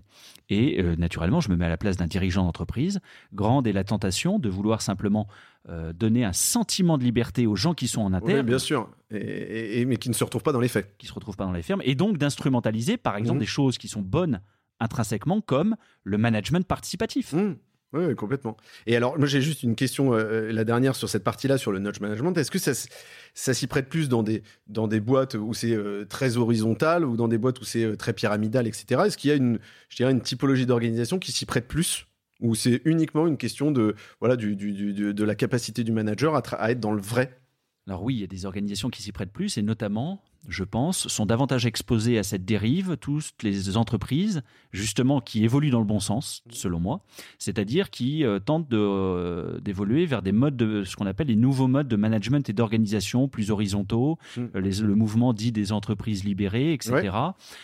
[0.49, 3.01] Et euh, naturellement, je me mets à la place d'un dirigeant d'entreprise.
[3.35, 5.27] Grande est la tentation de vouloir simplement
[5.69, 8.89] euh, donner un sentiment de liberté aux gens qui sont en Oui, interne, bien sûr.
[9.11, 10.95] Et, mais qui ne se retrouvent pas dans les faits.
[10.99, 13.41] qui se retrouvent pas dans les fermes, et donc d'instrumentaliser, par exemple, Mhm.
[13.41, 14.41] des choses qui sont bonnes
[14.81, 17.33] intrinsèquement, comme le management participatif.
[17.35, 17.55] Mmh.
[17.93, 18.57] Oui, complètement.
[18.87, 21.79] Et alors, moi, j'ai juste une question, euh, la dernière sur cette partie-là, sur le
[21.79, 22.37] nudge management.
[22.39, 27.17] Est-ce que ça, s'y prête plus dans des, boîtes où c'est euh, très horizontal ou
[27.17, 29.03] dans des boîtes où c'est euh, très pyramidal, etc.
[29.07, 29.59] Est-ce qu'il y a une,
[29.91, 32.07] je une typologie d'organisation qui s'y prête plus?
[32.41, 36.81] Ou c'est uniquement une question de, voilà, de la capacité du manager à, à être
[36.81, 37.39] dans le vrai?
[37.87, 41.07] Alors oui, il y a des organisations qui s'y prêtent plus, et notamment, je pense,
[41.09, 46.01] sont davantage exposées à cette dérive, toutes les entreprises, justement, qui évoluent dans le bon
[46.01, 47.05] sens, selon moi,
[47.39, 51.37] c'est-à-dire qui euh, tentent de, euh, d'évoluer vers des modes de ce qu'on appelle les
[51.37, 54.59] nouveaux modes de management et d'organisation plus horizontaux, Mm.
[54.59, 56.93] les- le mouvement dit des entreprises libérées, etc.
[56.95, 57.11] Ouais.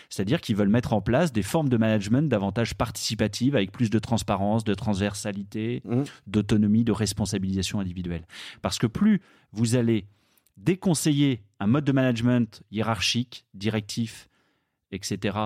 [0.09, 3.99] C'est-à-dire qu'ils veulent mettre en place des formes de management davantage participatives, avec plus de
[3.99, 6.03] transparence, de transversalité, Mmh.
[6.27, 8.27] d'autonomie, de responsabilisation individuelle.
[8.63, 9.21] Parce que plus
[9.53, 10.05] vous allez
[10.59, 14.29] déconseiller un mode de management hiérarchique, directif,
[14.91, 15.39] etc.,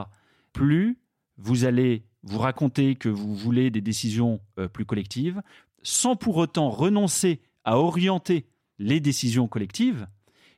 [0.52, 0.98] plus
[1.38, 5.42] vous allez vous racontez que vous voulez des décisions euh, plus collectives,
[5.82, 8.46] sans pour autant renoncer à orienter
[8.78, 10.06] les décisions collectives,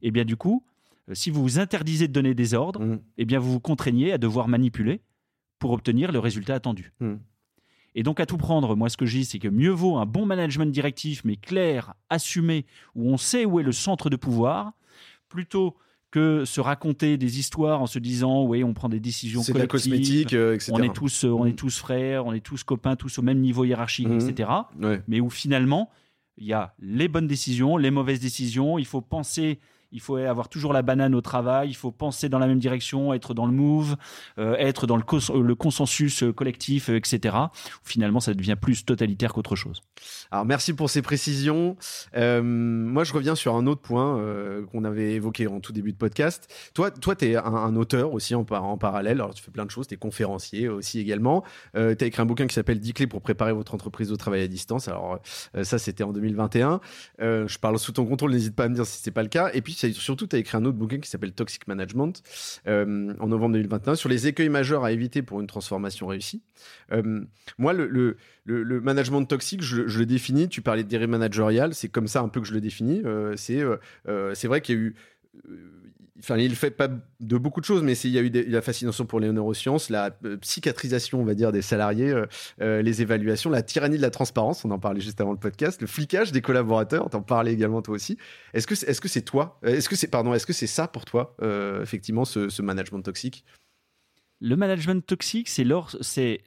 [0.02, 0.64] et eh bien du coup,
[1.09, 2.94] euh, si vous vous interdisez de donner des ordres, Mm.
[2.94, 5.00] et eh bien vous vous contraignez à devoir manipuler
[5.59, 6.92] pour obtenir le résultat attendu.
[7.00, 7.14] Mm.
[7.95, 10.07] Et donc à tout prendre, moi ce que je dis, c'est que mieux vaut un
[10.07, 14.72] bon management directif, mais clair, assumé, où on sait où est le centre de pouvoir,
[15.28, 15.76] plutôt
[16.11, 19.59] que se raconter des histoires en se disant, oui, on prend des décisions C'est de
[19.59, 20.72] la collectives, cosmétique, euh, etc.
[20.74, 21.57] on est tous, euh, on est Mm.
[21.57, 24.20] tous frères, on est tous copains, tous au même niveau hiérarchique, Mhm.
[24.28, 24.49] etc.
[24.80, 25.03] Ouais.
[25.09, 25.90] Mais où finalement,
[26.36, 28.78] il y a les bonnes décisions, les mauvaises décisions.
[28.78, 29.59] Il faut penser,
[29.93, 31.68] il faut avoir toujours la banane au travail.
[31.70, 33.97] Il faut penser dans la même direction, être dans le move,
[34.39, 35.03] euh, être dans le,
[35.43, 37.37] le consensus euh, collectif, euh, etc.
[37.82, 39.82] Finalement, ça devient plus totalitaire qu'autre chose.
[40.30, 41.76] Alors merci pour ces précisions.
[42.16, 45.93] Euh, moi, je reviens sur un autre point euh, qu'on avait évoqué en tout début
[45.93, 46.53] de podcast.
[46.74, 49.18] Toi, toi, tu es un, auteur aussi en, par- en parallèle.
[49.20, 49.87] Alors, tu fais plein de choses.
[49.87, 51.45] Tu es conférencier aussi également.
[51.76, 54.16] Euh, tu as écrit un bouquin qui s'appelle 10 clés pour préparer votre entreprise au
[54.16, 54.89] travail à distance.
[54.89, 55.18] Alors,
[55.57, 56.80] euh, ça, c'était en 2021.
[57.20, 58.32] Euh, je parle sous ton contrôle.
[58.32, 59.51] N'hésite pas à me dire si c'est pas le cas.
[59.55, 62.22] Et puis, surtout, tu as écrit un autre bouquin qui s'appelle Toxic Management
[62.66, 66.43] euh, en novembre 2021 sur les écueils majeurs à éviter pour une transformation réussie.
[66.93, 67.24] Euh,
[67.59, 70.49] moi, le, le, le, management toxique, je, le définis.
[70.49, 73.03] Tu parlais de dérive managériale, c'est comme ça un peu que je le définis.
[73.05, 73.35] Euh,
[74.09, 74.95] euh, c'est vrai qu'il y a eu.
[76.24, 78.62] Enfin, il fait pas de beaucoup de choses, mais il y a eu des- la
[78.62, 82.24] fascination pour les neurosciences, la euh, psychiatrisation, on va dire, des salariés, euh,
[82.62, 85.82] euh, les évaluations, la tyrannie de la transparence, on en parlait juste avant le podcast,
[85.82, 88.16] le flicage des collaborateurs, t'en parlais également toi aussi.
[88.54, 90.88] Est-ce que c'est est -ce c'est toi Est-ce que c'est pardon Est-ce que c'est ça
[90.88, 91.36] pour toi,
[91.82, 93.44] effectivement, ce, management toxique?
[94.40, 95.66] Le management toxique, c'est
[96.00, 96.40] c'est,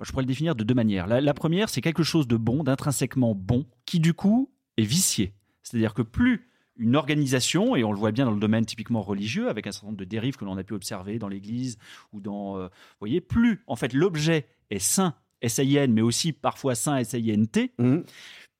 [0.00, 1.06] je pourrais le définir de deux manières.
[1.06, 5.34] La première, c'est quelque chose de bon, d'intrinsèquement bon, qui du coup est vicié.
[5.62, 9.48] C'est-à-dire que plus une organisation, et on le voit bien dans le domaine typiquement religieux,
[9.48, 11.78] avec un certain nombre de dérives que l'on a pu observer dans l'Église
[12.12, 16.74] ou dans, euh, vous voyez, plus en fait l'objet est sain, S-A-I-N, mais aussi parfois
[16.74, 18.04] sain, S-A-I-N-T, Mhm.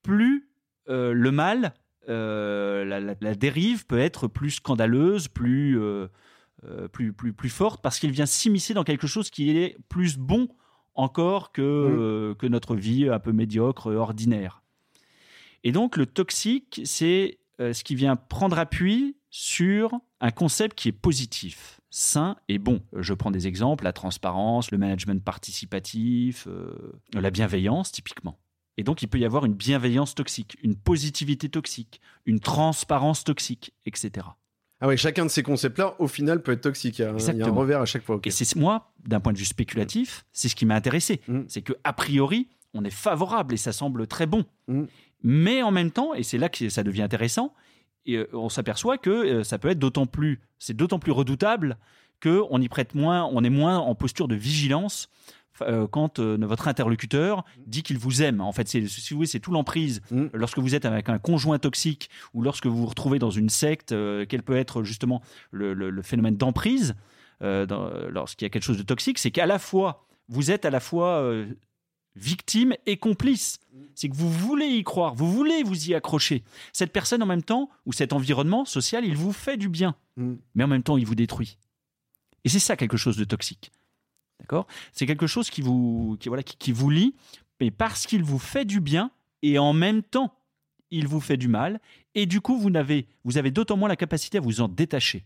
[0.03, 0.47] plus
[0.87, 1.73] euh, le mal,
[2.09, 5.79] euh, la, la- la dérive peut être plus scandaleuse, plus,
[6.93, 10.47] plus, plus, plus forte, parce qu'il vient s'immiscer dans quelque chose qui est plus bon
[10.93, 14.61] encore que, euh, que notre vie un peu médiocre, ordinaire.
[15.63, 20.89] Et donc le toxique, c'est euh, ce qui vient prendre appui sur un concept qui
[20.89, 22.81] est positif, sain et bon.
[22.93, 28.37] Euh, Je prends des exemples, la transparence, le management participatif, euh, la bienveillance typiquement.
[28.77, 33.73] Et donc il peut y avoir une bienveillance toxique, une positivité toxique, une transparence toxique,
[33.85, 34.27] etc.
[34.81, 36.99] Ah ouais, chacun de ces concepts-là, au final, peut être toxique.
[36.99, 38.19] Il y a, il y a un revers à chaque fois.
[38.25, 41.21] Et c'est moi, d'un point de vue spéculatif, c'est ce qui m'a intéressé.
[41.27, 41.41] Mm.
[41.47, 44.43] C'est que a priori, on est favorable et ça semble très bon.
[44.67, 44.83] Mm.
[45.27, 47.51] Mais en même temps, et c'est là que ça devient intéressant,
[48.05, 51.77] et euh, on s'aperçoit que euh, ça peut être d'autant plus, c'est d'autant plus redoutable
[52.19, 55.09] que on y prête moins, on est moins en posture de vigilance
[55.61, 58.39] euh, quand votre interlocuteur dit qu'il vous aime.
[58.39, 60.01] En fait, c'est, si vous voulez, c'est tout l'emprise.
[60.11, 60.25] Mm.
[60.33, 63.91] Lorsque vous êtes avec un conjoint toxique ou lorsque vous vous retrouvez dans une secte,
[63.93, 65.21] euh, quel peut être justement
[65.51, 66.93] le, le- le phénomène d'emprise
[67.41, 67.65] euh,
[68.11, 70.79] lorsqu'il y a quelque chose de toxique, c'est qu'à la fois vous êtes à la
[70.79, 71.45] fois euh,
[72.15, 73.59] victime et complice.
[73.93, 76.43] C'est que vous voulez y croire, vous voulez vous y accrocher.
[76.73, 80.35] Cette personne en même temps ou cet environnement social, il vous fait du bien, Mm.
[80.55, 81.57] mais en même temps il vous détruit.
[82.45, 83.71] Et c'est ça quelque chose de toxique.
[84.39, 84.65] D'accord?
[84.93, 87.15] C'est quelque chose qui vous, qui, voilà, qui, qui vous lie,
[87.59, 89.11] mais parce qu'il vous fait du bien
[89.41, 90.33] et en même temps
[90.97, 91.79] il vous fait du mal.
[92.13, 95.23] Et du coup, vous, n'avez, vous avez d'autant moins la capacité à vous en détacher.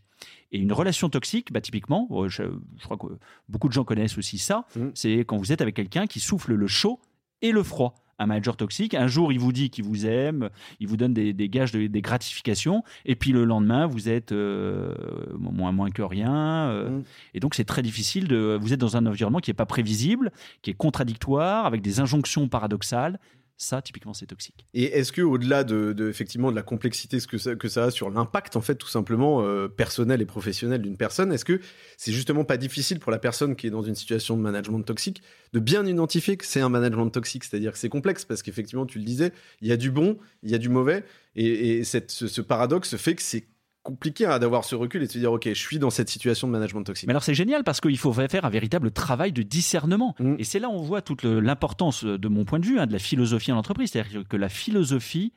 [0.52, 2.44] Et une relation toxique, bah, typiquement, euh, je,
[2.78, 3.08] je crois que
[3.48, 4.92] beaucoup de gens connaissent aussi ça, Mhm.
[4.96, 7.00] c'est quand vous êtes avec quelqu'un qui souffle le chaud
[7.42, 7.94] et le froid.
[8.22, 10.50] Un manager toxique, un jour il vous dit qu'il vous aime,
[10.82, 14.34] il vous donne des, des gages, de, des gratifications, et puis le lendemain vous êtes
[14.34, 14.94] euh,
[15.38, 16.34] moins, moins que rien.
[16.70, 17.04] euh, Mhm.
[17.36, 18.58] Et donc c'est très difficile de.
[18.60, 22.50] Vous êtes dans un environnement qui n'est pas prévisible, qui est contradictoire, avec des injonctions
[22.50, 23.20] paradoxales.
[23.62, 24.66] Ça, typiquement, c'est toxique.
[24.74, 27.92] Et est-ce que au-delà de, effectivement de la complexité ce que ça, que ça a
[27.92, 31.60] sur l'impact en fait tout simplement euh, personnel et professionnel d'une personne, est-ce que
[31.98, 35.22] c'est justement pas difficile pour la personne qui est dans une situation de management toxique
[35.52, 38.98] de bien identifier que c'est un management toxique, c'est-à-dire que c'est complexe parce qu'effectivement tu
[38.98, 41.04] le disais, il y a du bon, il y a du mauvais,
[41.36, 43.46] et, et cette, ce, ce paradoxe fait que c'est
[43.84, 46.48] compliqué hein, d'avoir ce recul et de se dire ok je suis dans cette situation
[46.48, 47.08] de management toxique.
[47.08, 50.16] Mais alors c'est génial parce qu'il faut faire un véritable travail de discernement.
[50.20, 50.36] Mm.
[50.40, 52.94] Et c'est là où on voit toute l'importance, de mon point de vue, hein, de
[52.94, 53.92] la philosophie en entreprise.
[53.92, 55.34] C'est-à-dire que la philosophie,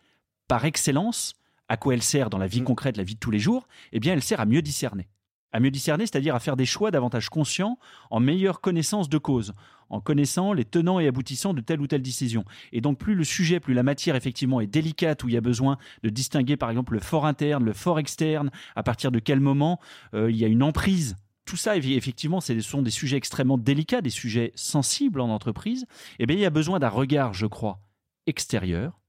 [0.48, 1.34] par excellence,
[1.68, 2.64] à quoi elle sert dans la vie Mm.
[2.64, 5.08] concrète, la vie de tous les jours Eh bien, elle sert à mieux discerner.
[5.52, 7.78] À mieux discerner, c'est-à-dire à faire des choix davantage conscients,
[8.10, 9.52] en meilleure connaissance de cause,
[9.90, 12.44] en connaissant les tenants et aboutissants de telle ou telle décision.
[12.72, 15.40] Et donc, plus le sujet, plus la matière, effectivement, est délicate, où il y a
[15.40, 19.40] besoin de distinguer, par exemple, le fort interne, le fort externe, à partir de quel
[19.40, 19.80] moment
[20.14, 24.00] euh, il y a une emprise tout ça, effectivement, ce sont des sujets extrêmement délicats,
[24.00, 25.86] des sujets sensibles en entreprise.
[26.20, 27.80] Eh bien, il y a besoin d'un regard, je crois,
[28.26, 29.00] extérieur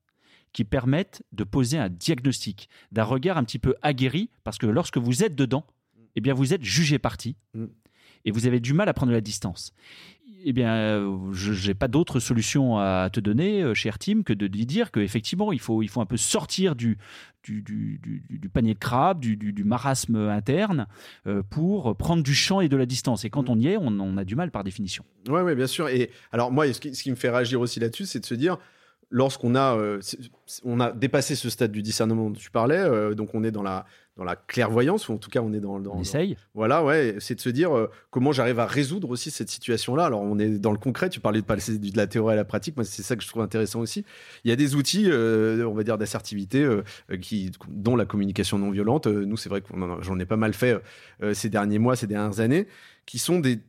[0.52, 4.98] qui permette de poser un diagnostic, d'un regard un petit peu aguerri, parce que lorsque
[4.98, 5.66] vous êtes dedans,
[6.16, 7.66] eh bien, vous êtes jugé parti mm.
[8.26, 9.74] et vous avez du mal à prendre la distance
[10.46, 14.34] eh bien, euh, je n'ai pas d'autre solution à te donner, euh, cher Tim, que
[14.34, 16.98] de dire qu'effectivement, il faut, il faut un peu sortir du,
[18.54, 20.88] panier de crabe, du, marasme interne,
[21.28, 23.26] euh, pour prendre du champ et de la distance.
[23.26, 25.04] Et quand on y est, on, a du mal par définition.
[25.30, 25.90] Oui, ouais, bien sûr.
[25.90, 28.58] Et alors, moi, ce qui, me fait réagir aussi là-dessus, c'est de se dire,
[29.10, 29.78] lorsqu'on a,
[30.64, 33.86] on a dépassé ce stade du discernement dont tu parlais, donc on est dans la,
[34.16, 35.80] dans la clairvoyance, ou en tout cas on est dans...
[35.80, 36.38] dans on essaye.
[36.54, 40.06] voilà, ouais, c'est de se dire euh, comment j'arrive à résoudre aussi cette situation-là.
[40.06, 42.46] Alors on est dans le concret, tu parlais de passer de la théorie à la
[42.46, 44.06] pratique, moi c'est ça que je trouve intéressant aussi.
[44.44, 46.84] Il y a des outils, euh, on va dire, d'assertivité, euh,
[47.22, 49.68] qui, dont la communication non violente, nous c'est vrai que
[50.02, 50.80] j'en ai pas mal fait
[51.34, 52.68] ces derniers mois, ces dernières années,
[53.06, 53.60] qui sont des,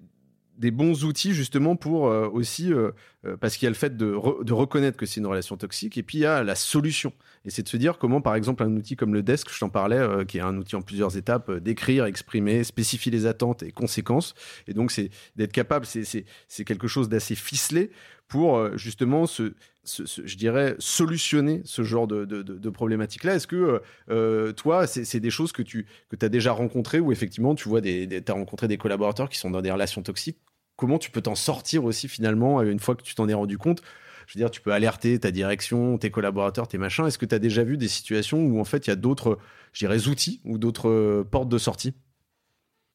[0.59, 2.93] des bons outils justement pour euh, aussi, euh,
[3.27, 6.03] euh, parce qu'il y a le fait de, reconnaître que c'est une relation toxique, et
[6.03, 7.13] puis il y a la solution.
[7.45, 9.69] Et c'est de se dire comment, par exemple, un outil comme le desk, je t'en
[9.69, 14.35] parlais, qui est un outil en plusieurs étapes, d'écrire, exprimer, spécifier les attentes et conséquences.
[14.67, 17.91] Et donc, c'est d'être capable, c'est quelque chose d'assez ficelé
[18.29, 19.55] pour justement se,
[19.85, 23.35] je dirais, solutionner ce genre de, de, problématiques-là.
[23.35, 23.79] Est-ce que euh,
[24.11, 27.81] euh, toi, c'est des choses que tu que as déjà rencontrées ou effectivement tu vois,
[27.81, 30.39] des, tu as rencontré des collaborateurs qui sont dans des relations toxiques?
[30.77, 33.83] Comment tu peux t'en sortir aussi finalement une fois que tu t'en es rendu compte?
[34.27, 37.07] Je veux dire, tu peux alerter ta direction, tes collaborateurs, tes machins.
[37.07, 39.39] Est-ce que tu as déjà vu des situations où en fait il y a d'autres,
[39.73, 41.95] je dirais, outils ou d'autres euh, portes de sortie?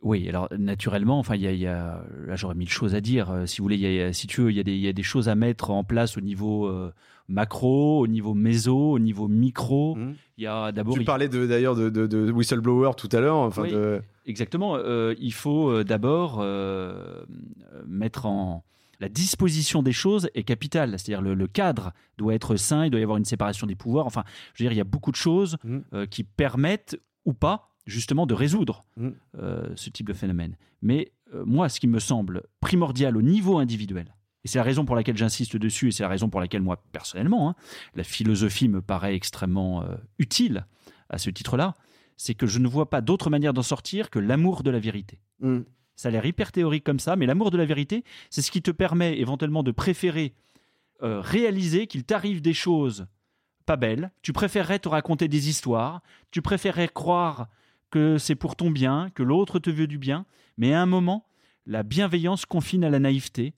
[0.02, 3.30] Oui, alors naturellement, enfin, il y a, là j'aurais mille choses à dire.
[3.32, 4.94] Euh, si vous voulez, y a, si tu veux, il y, a des, y a
[4.94, 6.94] des choses à mettre en place au niveau euh,
[7.28, 9.96] macro, au niveau méso, au niveau micro.
[9.96, 10.16] Mmh.
[10.38, 10.96] Il y a d'abord.
[10.96, 13.36] Tu parlais d'ailleurs de, de, de, whistleblower tout à l'heure.
[13.36, 13.74] Enfin, oui,
[14.26, 14.78] exactement.
[14.78, 16.46] Euh, il faut d'abord
[17.86, 18.64] mettre en
[19.02, 20.92] la disposition des choses est capitale.
[20.92, 24.06] C'est-à-dire le, le, cadre doit être sain, il doit y avoir une séparation des pouvoirs.
[24.06, 24.24] Enfin,
[24.54, 26.06] je veux dire, il y a beaucoup de choses mmh.
[26.10, 29.10] qui permettent ou pas justement de résoudre mm.
[29.40, 30.56] euh, ce type de phénomène.
[30.82, 34.16] Mais euh, moi, ce qui me semble primordial au niveau individuel,
[34.46, 36.82] et c'est la raison pour laquelle j'insiste dessus, et c'est la raison pour laquelle moi,
[36.92, 37.56] personnellement, hein,
[37.96, 40.66] la philosophie me paraît extrêmement euh, utile
[41.10, 41.76] à ce titre-là,
[42.16, 45.20] c'est que je ne vois pas d'autre manière d'en sortir que l'amour de la vérité.
[45.42, 45.60] Mm.
[45.96, 48.62] Ça a l'air hyper théorique comme ça, mais l'amour de la vérité, c'est ce qui
[48.62, 50.34] te permet éventuellement de préférer
[51.02, 53.08] réaliser qu'il t'arrive des choses
[53.70, 57.50] pas belles, tu préférerais te raconter des histoires, tu préférerais croire
[57.90, 60.26] que c'est pour ton bien, que l'autre te veut du bien,
[60.58, 61.26] mais à un moment,
[61.66, 63.54] la bienveillance confine à la naïveté,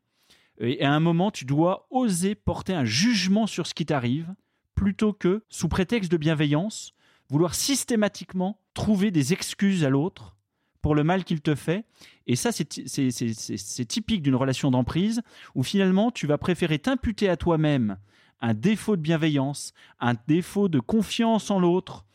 [0.59, 4.33] et à un moment, tu dois oser porter un jugement sur ce qui t'arrive,
[4.75, 6.93] plutôt que, sous prétexte de bienveillance,
[7.29, 10.35] vouloir systématiquement trouver des excuses à l'autre
[10.81, 11.85] pour le mal qu'il te fait.
[12.27, 15.21] Et ça, c'est typique d'une relation d'emprise,
[15.55, 17.97] où finalement, tu vas préférer t'imputer à toi-même
[18.41, 22.05] un défaut de bienveillance, un défaut de confiance en l'autre,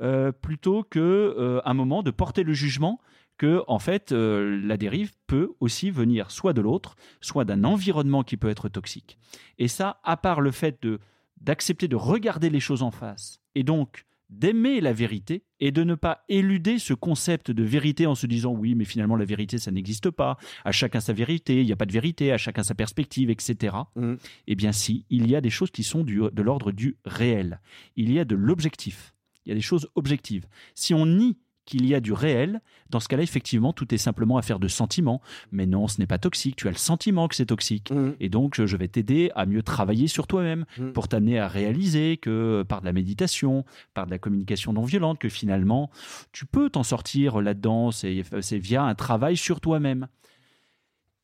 [0.00, 3.00] euh, plutôt que euh, un moment de porter le jugement
[3.38, 8.22] que en fait euh, la dérive peut aussi venir soit de l'autre, soit d'un environnement
[8.22, 9.18] qui peut être toxique.
[9.58, 11.00] Et ça, à part le fait de
[11.40, 15.94] d'accepter de regarder les choses en face et donc d'aimer la vérité et de ne
[15.94, 19.70] pas éluder ce concept de vérité en se disant oui mais finalement la vérité ça
[19.70, 22.74] n'existe pas, à chacun sa vérité, il n'y a pas de vérité, à chacun sa
[22.74, 23.76] perspective, etc.
[23.94, 24.14] Mmh.
[24.46, 27.60] Eh bien si, il y a des choses qui sont du, de l'ordre du réel,
[27.96, 29.14] il y a de l'objectif.
[29.46, 30.46] Il y a des choses objectives.
[30.74, 34.38] Si on nie qu'il y a du réel, dans ce cas-là, effectivement, tout est simplement
[34.38, 35.20] affaire de sentiment.
[35.50, 36.56] Mais non, ce n'est pas toxique.
[36.56, 37.90] Tu as le sentiment que c'est toxique.
[37.90, 38.12] Mmh.
[38.20, 40.92] Et donc, je vais t'aider à mieux travailler sur toi-même mmh.
[40.92, 45.18] pour t'amener à réaliser que par de la méditation, par de la communication non violente,
[45.18, 45.90] que finalement,
[46.32, 47.90] tu peux t'en sortir là-dedans.
[47.90, 48.22] C'est
[48.58, 50.06] via un travail sur toi-même.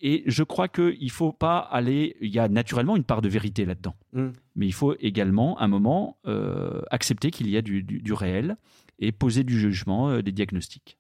[0.01, 2.17] Et je crois qu'il ne faut pas aller.
[2.21, 3.95] Il y a naturellement une part de vérité là-dedans.
[4.13, 4.31] Mm.
[4.55, 8.57] Mais il faut également, à un moment, euh, accepter qu'il y a du, réel
[8.99, 10.99] et poser du jugement, euh, des diagnostics.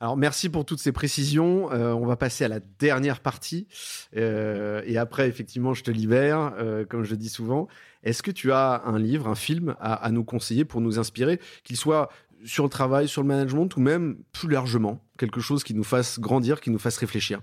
[0.00, 1.72] Alors merci pour toutes ces précisions.
[1.72, 3.66] Euh, on va passer à la dernière partie.
[4.12, 6.54] et après, effectivement, je te libère,
[6.88, 7.68] comme je dis souvent.
[8.02, 11.40] Est-ce que tu as un livre, un film à, à nous conseiller pour nous inspirer,
[11.62, 12.10] qu'il soit
[12.44, 16.20] sur le travail, sur le management ou même plus largement, quelque chose qui nous fasse
[16.20, 17.40] grandir, qui nous fasse réfléchir?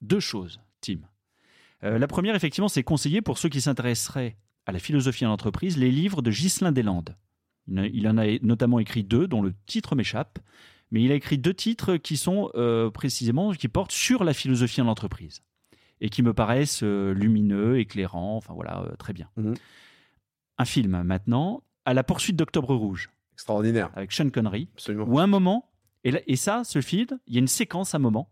[0.00, 0.98] Deux choses, Tim.
[1.84, 5.76] Euh, la première, effectivement, c'est conseiller pour ceux qui s'intéresseraient à la philosophie en entreprise
[5.76, 7.16] les livres de Ghislain Deslandes.
[7.68, 10.38] Il en a notamment écrit deux, dont le titre m'échappe,
[10.90, 14.80] mais il a écrit deux titres qui sont euh, précisément, qui portent sur la philosophie
[14.80, 15.40] en entreprise
[16.00, 19.28] et qui me paraissent euh, lumineux, éclairants, enfin voilà, très bien.
[19.36, 19.54] Mhm.
[20.58, 23.10] Un film maintenant, À la poursuite d'Octobre Rouge.
[23.32, 23.90] Extraordinaire.
[23.96, 24.68] Avec Sean Connery.
[24.74, 25.04] Absolument.
[25.08, 25.68] Où un moment,
[26.04, 28.28] Et, là- et ça, ce film, il y a une séquence à un moment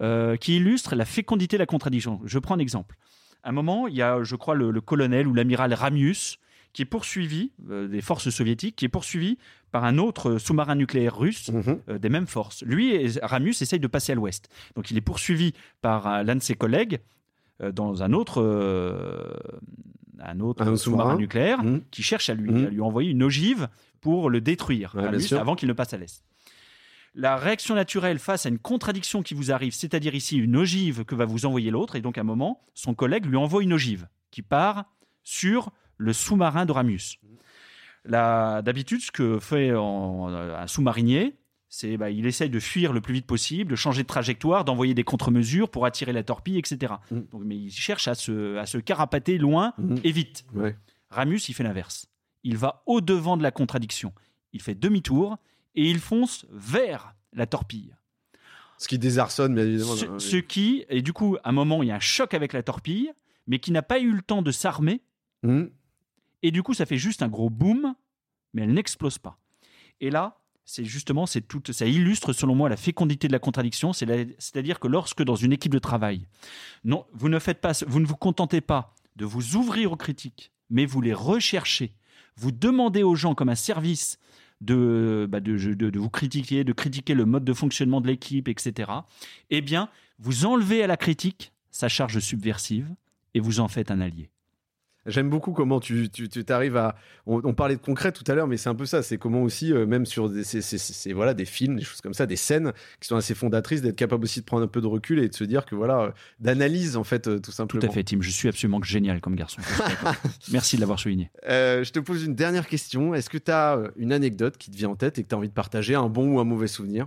[0.00, 2.20] euh, qui illustre la fécondité de la contradiction.
[2.24, 2.96] Je prends un exemple.
[3.42, 6.38] À un moment, il y a, je crois, le, le colonel ou l'amiral Ramius
[6.72, 9.38] qui est poursuivi, euh, des forces soviétiques, qui est poursuivi
[9.72, 11.78] par un autre sous-marin nucléaire russe Mhm.
[11.88, 12.62] euh, des mêmes forces.
[12.62, 14.48] Lui, et Ramius essaye de passer à l'ouest.
[14.76, 17.00] Donc il est poursuivi par l'un de ses collègues
[17.60, 18.40] euh, dans un autre,
[20.20, 21.82] un autre Un sous-marin nucléaire Mhm.
[21.90, 22.66] qui cherche à lui, Mhm.
[22.66, 23.68] à lui envoyer une ogive
[24.00, 26.22] pour le détruire Ouais, Ramius, avant qu'il ne passe à l'est.
[27.14, 31.14] La réaction naturelle face à une contradiction qui vous arrive, c'est-à-dire ici une ogive que
[31.16, 34.06] va vous envoyer l'autre, et donc à un moment, son collègue lui envoie une ogive
[34.30, 34.84] qui part
[35.24, 37.18] sur le sous-marin de Ramius.
[38.04, 41.36] La- D'habitude, ce que fait en- un sous-marinier,
[41.68, 44.94] c'est bah, il essaye de fuir le plus vite possible, de changer de trajectoire, d'envoyer
[44.94, 46.94] des contre-mesures pour attirer la torpille, etc.
[47.10, 47.20] Mm.
[47.32, 50.00] Donc, mais il cherche à se, à se carapater loin Mhm.
[50.02, 50.44] et vite.
[50.54, 50.76] Ouais.
[51.10, 52.06] Ramus, il fait l'inverse.
[52.44, 54.12] Il va au-devant de la contradiction.
[54.52, 55.36] Il fait demi-tour
[55.74, 57.94] et il fonce vers la torpille.
[58.78, 60.18] Ce qui désarçonne, bien évidemment.
[60.18, 62.62] Ce, qui, et du coup, à un moment, il y a un choc avec la
[62.62, 63.12] torpille,
[63.46, 65.02] mais qui n'a pas eu le temps de s'armer.
[65.42, 65.70] Mhm.
[66.42, 67.94] Et du coup, ça fait juste un gros boom,
[68.54, 69.38] mais elle n'explose pas.
[70.00, 73.92] Et là, c'est justement, c'est tout, ça illustre selon moi la fécondité de la contradiction.
[73.92, 76.26] C'est-à-dire que lorsque dans une équipe de travail,
[76.84, 80.52] non, vous ne faites pas, vous ne vous contentez pas de vous ouvrir aux critiques,
[80.70, 81.92] mais vous les recherchez.
[82.36, 84.18] Vous demandez aux gens comme un service
[84.60, 88.90] de, bah, de vous critiquer, de critiquer le mode de fonctionnement de l'équipe, etc.
[89.50, 89.88] Eh bien,
[90.18, 92.88] vous enlevez à la critique sa charge subversive
[93.34, 94.30] et vous en faites un allié.
[95.06, 96.94] J'aime beaucoup comment tu tu tu t'arrives à.
[97.26, 99.02] On, on parlait de concret tout à l'heure, mais c'est un peu ça.
[99.02, 102.02] C'est comment aussi, euh, même sur des, c'est- c'est- c'est- voilà, des films, des choses
[102.02, 104.80] comme ça, des scènes qui sont assez fondatrices, d'être capable aussi de prendre un peu
[104.82, 107.52] de recul et de se dire que voilà, euh, d'analyse en fait, euh, tout Tout
[107.52, 107.84] simplement.
[107.88, 108.18] à fait, Tim.
[108.20, 109.62] Je suis absolument génial comme garçon.
[110.52, 111.30] Merci de l'avoir souligné.
[111.46, 113.14] Je te pose une dernière question.
[113.14, 115.38] Est-ce que tu as une anecdote qui te vient en tête et que tu as
[115.38, 117.06] envie de partager, un bon ou un mauvais souvenir?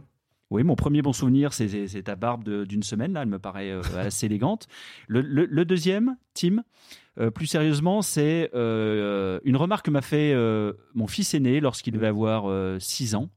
[0.50, 3.14] Oui, mon premier bon souvenir, c'est- ta barbe de- d'une semaine.
[3.14, 4.68] Là, elle me paraît assez élégante.
[5.08, 6.64] Le, le- le deuxième, Tim,
[7.20, 11.94] euh, plus sérieusement, c'est euh, une remarque que m'a fait euh, mon fils aîné lorsqu'il
[11.94, 12.46] devait avoir
[12.82, 13.30] 6 ans.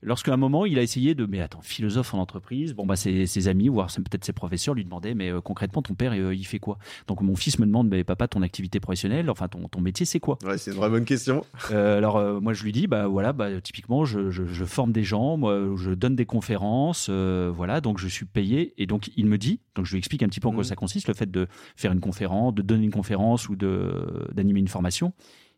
[0.00, 1.26] Lorsqu'à un moment, il a essayé de.
[1.26, 4.84] Mais attends, philosophe en entreprise, bon, bah, ses, ses amis, voire peut-être ses professeurs, lui
[4.84, 6.78] demandaient Mais euh, concrètement, ton père, euh, il fait quoi?
[7.08, 10.20] Donc, mon fils me demande Mais papa, ton activité professionnelle, enfin, ton, ton métier, c'est
[10.20, 10.38] quoi?
[10.44, 11.44] Ouais, c'est une vraie bonne question.
[11.72, 15.02] Euh, alors moi je lui dis bah voilà bah typiquement je, je- je forme des
[15.02, 19.36] gens moi je donne des conférences voilà donc je suis payé et donc il me
[19.38, 20.64] dit donc je lui explique un petit peu en quoi Mhm.
[20.68, 21.46] ça consiste le fait de
[21.76, 25.12] faire une conférence de donner une conférence ou de d'animer une formation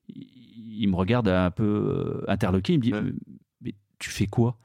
[0.08, 3.02] il, me regarde un peu interloqué il me dit Ouais.
[4.00, 4.56] Tu fais quoi?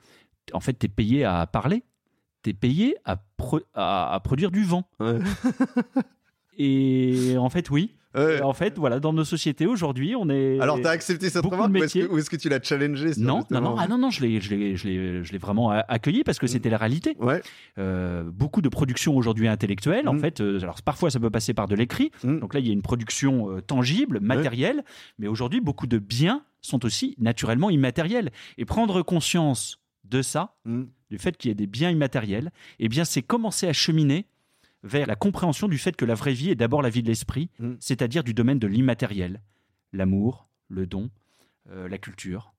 [0.54, 1.84] En fait tu es payé à parler
[2.44, 4.88] tu es payé à, pro- à, à produire du vent.
[5.00, 5.18] Ouais.
[6.58, 7.96] et en fait oui
[8.44, 11.72] En fait voilà dans nos sociétés aujourd'hui on est Alors, tu as accepté cette remarque
[11.74, 14.10] ou est-ce que, ou est-ce que tu l'as challengé non, non, non, ah non, non,
[14.10, 17.16] je l'ai, je l'ai, je l'ai, je l'ai vraiment accueilli parce que c'était la réalité.
[17.20, 17.42] Ouais.
[17.78, 20.20] Euh, beaucoup de production aujourd'hui intellectuelle, en Mm.
[20.20, 22.40] fait, euh, alors parfois ça peut passer par de l'écrit, Mm.
[22.40, 24.84] donc là il y a une production euh, tangible, matérielle,
[25.20, 28.32] mais aujourd'hui beaucoup de biens sont aussi naturellement immatériels.
[28.58, 30.84] Et prendre conscience de ça, Mm.
[31.12, 34.26] du fait qu'il y ait des biens immatériels, eh bien c'est commencer à cheminer
[34.86, 37.50] vers la compréhension du fait que la vraie vie est d'abord la vie de l'esprit,
[37.60, 37.74] Mm.
[37.80, 39.42] c'est-à-dire du domaine de l'immatériel,
[39.92, 41.10] l'amour, le don,
[41.70, 42.54] euh, la culture.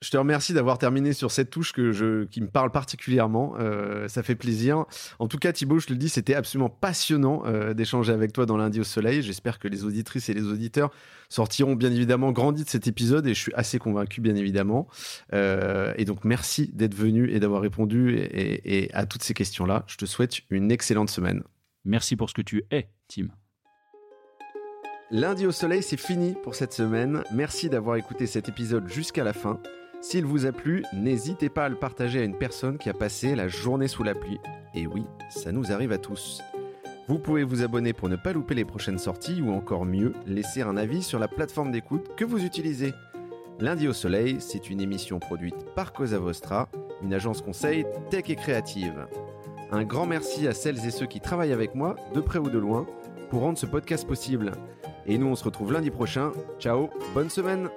[0.00, 3.54] Je te remercie d'avoir terminé sur cette touche que je, qui me parle particulièrement.
[3.60, 4.84] Euh, ça fait plaisir.
[5.20, 8.44] En tout cas, Thibaut, je te le dis, c'était absolument passionnant euh, d'échanger avec toi
[8.44, 9.22] dans Lundi au Soleil.
[9.22, 10.90] J'espère que les auditrices et les auditeurs
[11.28, 14.88] sortiront bien évidemment grandis de cet épisode et je suis assez convaincu, bien évidemment.
[15.32, 19.34] Euh, et donc, merci d'être venu et d'avoir répondu et, et- et à toutes ces
[19.34, 19.84] questions-là.
[19.86, 21.44] Je te souhaite une excellente semaine.
[21.84, 23.28] Merci pour ce que tu es, Tim.
[25.14, 27.22] Lundi au soleil, c'est fini pour cette semaine.
[27.34, 29.60] Merci d'avoir écouté cet épisode jusqu'à la fin.
[30.00, 33.34] S'il vous a plu, n'hésitez pas à le partager à une personne qui a passé
[33.34, 34.40] la journée sous la pluie.
[34.74, 36.40] Et oui, ça nous arrive à tous.
[37.08, 40.62] Vous pouvez vous abonner pour ne pas louper les prochaines sorties ou encore mieux, laisser
[40.62, 42.94] un avis sur la plateforme d'écoute que vous utilisez.
[43.60, 46.70] Lundi au soleil, c'est une émission produite par Cosa Vostra,
[47.02, 49.06] une agence conseil tech et créative.
[49.72, 52.58] Un grand merci à celles et ceux qui travaillent avec moi, de près ou de
[52.58, 52.86] loin,
[53.28, 54.52] pour rendre ce podcast possible.
[55.06, 56.32] Et nous, on se retrouve lundi prochain.
[56.58, 57.68] Ciao, bonne semaine